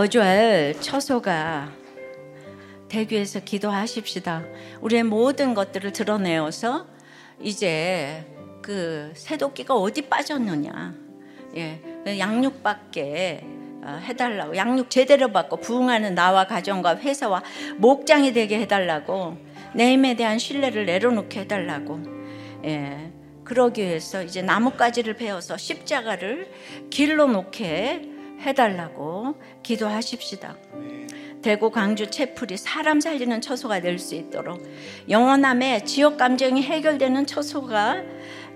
[0.02, 1.70] 거주할 처소가
[2.90, 4.44] 대교에서 기도하십시다.
[4.82, 6.88] 우리의 모든 것들을 드러내어서
[7.40, 8.26] 이제
[8.64, 10.96] 그 새도끼가 어디 빠졌느냐.
[11.56, 11.80] 예,
[12.18, 13.42] 양육받게
[13.84, 17.44] 어, 해달라고 양육 제대로 받고 부흥하는 나와 가정과 회사와
[17.78, 19.38] 목장이 되게 해달라고
[19.76, 22.00] 내 힘에 대한 신뢰를 내려놓게 해달라고
[22.66, 23.12] 예,
[23.44, 26.52] 그러기 위해서 이제 나뭇가지를 베어서 십자가를
[26.90, 28.11] 길로 놓게
[28.42, 30.58] 해달라고 기도하십시다.
[31.42, 34.62] 대구 광주 채플이 사람 살리는 처소가 될 수 있도록
[35.10, 38.04] 영원함에 지역 감정이 해결되는 처소가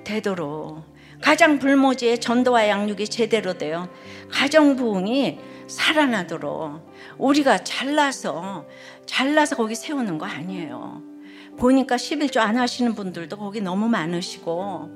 [0.03, 0.83] 되도록
[1.21, 3.89] 가장 불모지의 전도와 양육이 제대로 되어
[4.29, 8.65] 가정 부흥이 살아나도록 우리가 잘라서
[9.05, 11.01] 잘라서 거기 세우는 거 아니에요.
[11.57, 14.89] 보니까 11조 안 하시는 분들도 거기 너무 많으시고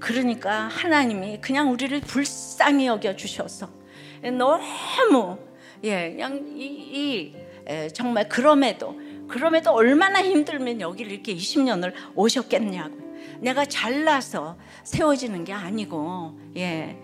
[0.00, 3.81] 그러니까 하나님이 그냥 우리를 불쌍히 여겨 주셔서
[4.30, 5.38] 너무
[5.84, 7.34] 예, 그냥 이, 이
[7.66, 13.02] 에, 정말 그럼에도 그럼에도 얼마나 힘들면 여기를 이렇게 20년을 오셨겠냐고.
[13.40, 16.96] 내가 잘나서 세워지는 게 아니고 예.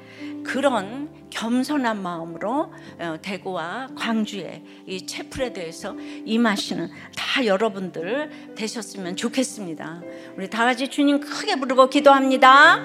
[0.44, 10.00] 그런 겸손한 마음으로 어, 대구와 광주의 이 채플에 대해서 임하시는 다 여러분들 되셨으면 좋겠습니다.
[10.36, 12.80] 우리 다 같이 주님 크게 부르고 기도합니다.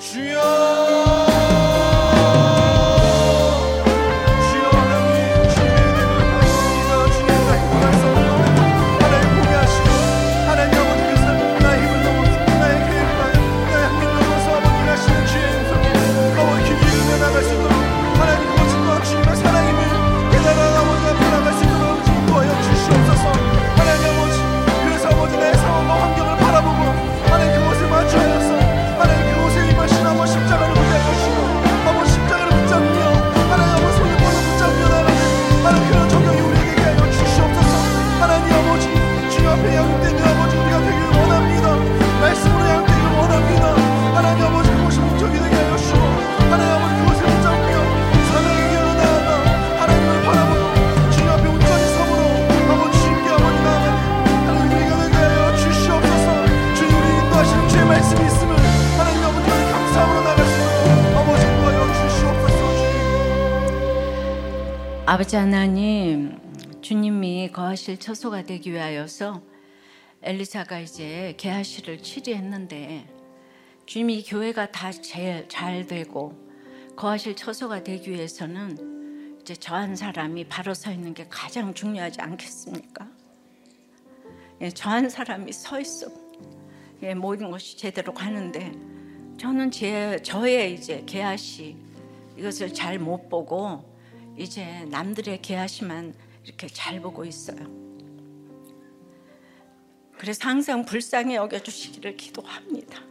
[0.00, 1.38] 주여
[65.10, 66.38] 아버지 하나님,
[66.82, 69.40] 주님이 거하실 처소가 되기 위하여서
[70.20, 73.08] 엘리사가 이제 개하시를 치리했는데
[73.86, 76.34] 주님이 교회가 다 제일 잘 되고
[76.94, 83.08] 거하실 처소가 되기 위해서는 이제 저 한 사람이 바로 서 있는 게 가장 중요하지 않겠습니까?
[84.60, 86.08] 예, 저 한 사람이 서 있어
[87.02, 88.72] 예, 모든 것이 제대로 가는데
[89.38, 91.78] 저는 제 저의 이제 개하시
[92.36, 93.96] 이것을 잘 못 보고
[94.38, 96.14] 이제 남들의 개하시만
[96.44, 97.58] 이렇게 잘 보고 있어요.
[100.16, 103.02] 그래서 항상 불쌍히 여겨주시기를 기도합니다.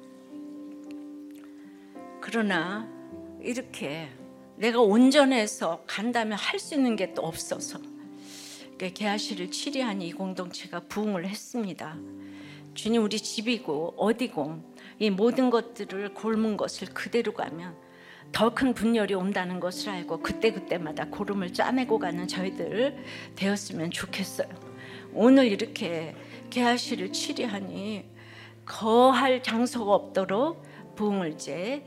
[2.22, 2.88] 그러나
[3.42, 4.10] 이렇게
[4.58, 7.80] 내가 온전해서 간다면 할 수 있는 게 또 없어서
[8.78, 11.98] 개하시를 치리한 이 공동체가 부흥을 했습니다.
[12.74, 14.62] 주님 우리 집이고 어디고
[15.00, 17.87] 이 모든 것들을 골문 것을 그대로 가면
[18.32, 22.96] 더 큰 분열이 온다는 것을 알고 그때그때마다 고름을 짜내고 가는 저희들
[23.36, 24.48] 되었으면 좋겠어요.
[25.14, 26.16] 오늘 이렇게
[26.50, 28.06] 개하시를 치리하니
[28.66, 30.64] 거할 장소가 없도록
[30.96, 31.84] 부흥을 이제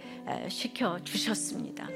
[0.48, 1.88] 시켜 주셨습니다.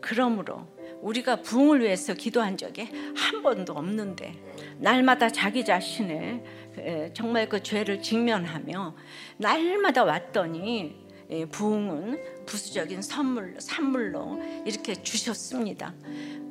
[0.00, 0.66] 그러므로
[1.00, 4.34] 우리가 부흥을 위해서 기도한 적이 한 번도 없는데
[4.78, 8.94] 날마다 자기 자신의 정말 그 죄를 직면하며
[9.38, 11.02] 날마다 왔더니
[11.50, 15.94] 부흥은 부수적인 선물, 산물로 이렇게 주셨습니다.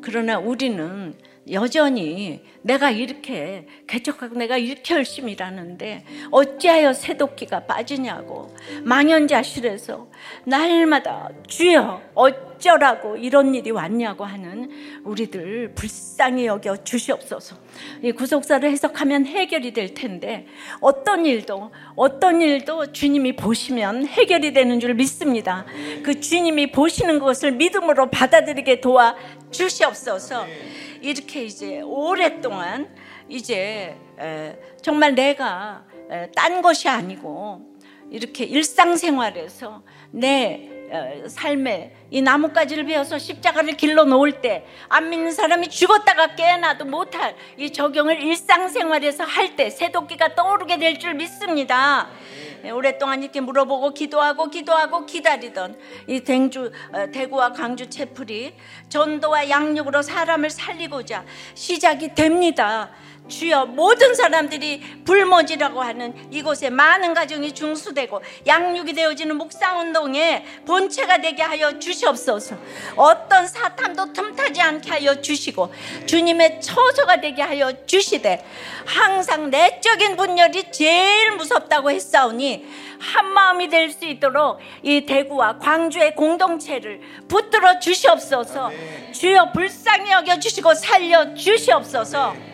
[0.01, 1.13] 그러나 우리는
[1.49, 10.07] 여전히 내가 이렇게 개척하고 내가 이렇게 열심히 일하는데 어찌하여 새도끼가 빠지냐고 망연자실해서
[10.45, 14.69] 날마다 주여 어쩌라고 이런 일이 왔냐고 하는
[15.03, 17.57] 우리들 불쌍히 여겨 주시옵소서.
[18.03, 20.45] 이 구속사를 해석하면 해결이 될 텐데
[20.79, 25.65] 어떤 일도 어떤 일도 주님이 보시면 해결이 되는 줄 믿습니다.
[26.03, 29.15] 그 주님이 보시는 것을 믿음으로 받아들이게 도와
[29.51, 30.45] 주시옵소서.
[31.01, 32.95] 이렇게 이제 오랫동안
[33.27, 33.95] 이제
[34.81, 35.83] 정말 내가
[36.35, 37.61] 딴 것이 아니고
[38.09, 40.67] 이렇게 일상생활에서 내
[41.27, 47.71] 삶에 이 나뭇가지를 베어서 십자가를 길러 놓을 때 안 믿는 사람이 죽었다가 깨어나도 못할 이
[47.71, 52.09] 적용을 일상생활에서 할 때 새도끼가 떠오르게 될 줄 믿습니다.
[52.69, 58.53] 오랫동안 이렇게 물어보고 기도하고 기도하고 기다리던 이 댕주, 어, 대구와 광주 채플이
[58.89, 62.91] 전도와 양육으로 사람을 살리고자 시작이 됩니다.
[63.27, 71.79] 주여 모든 사람들이 불모지라고 하는 이곳에 많은 가정이 중수되고 양육이 되어지는 묵상운동에 본체가 되게 하여
[71.79, 72.57] 주시옵소서.
[72.95, 75.73] 어떤 사탄도 틈타지 않게 하여 주시고
[76.05, 78.43] 주님의 처소가 되게 하여 주시되
[78.85, 82.65] 항상 내적인 분열이 제일 무섭다고 했사오니
[82.99, 88.71] 한 마음이 될 수 있도록 이 대구와 광주의 공동체를 붙들어 주시옵소서.
[89.11, 92.50] 주여 불쌍히 여겨 주시고 살려 주시옵소서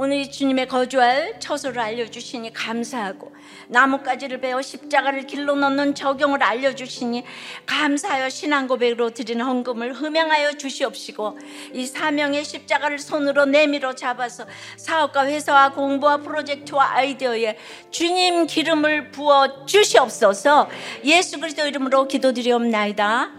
[0.00, 3.32] 오늘 이 주님의 거주할 처소를 알려주시니 감사하고
[3.66, 7.24] 나뭇가지를 베어 십자가를 길로 넣는 적용을 알려주시니
[7.66, 11.40] 감사하여 신앙 고백으로 드리는 헌금을 흠양하여 주시옵시고
[11.74, 14.46] 이 사명의 십자가를 손으로 내밀어 잡아서
[14.76, 17.58] 사업과 회사와 공부와 프로젝트와 아이디어에
[17.90, 20.70] 주님 기름을 부어 주시옵소서.
[21.06, 23.38] 예수 그리스도 이름으로 기도드리옵나이다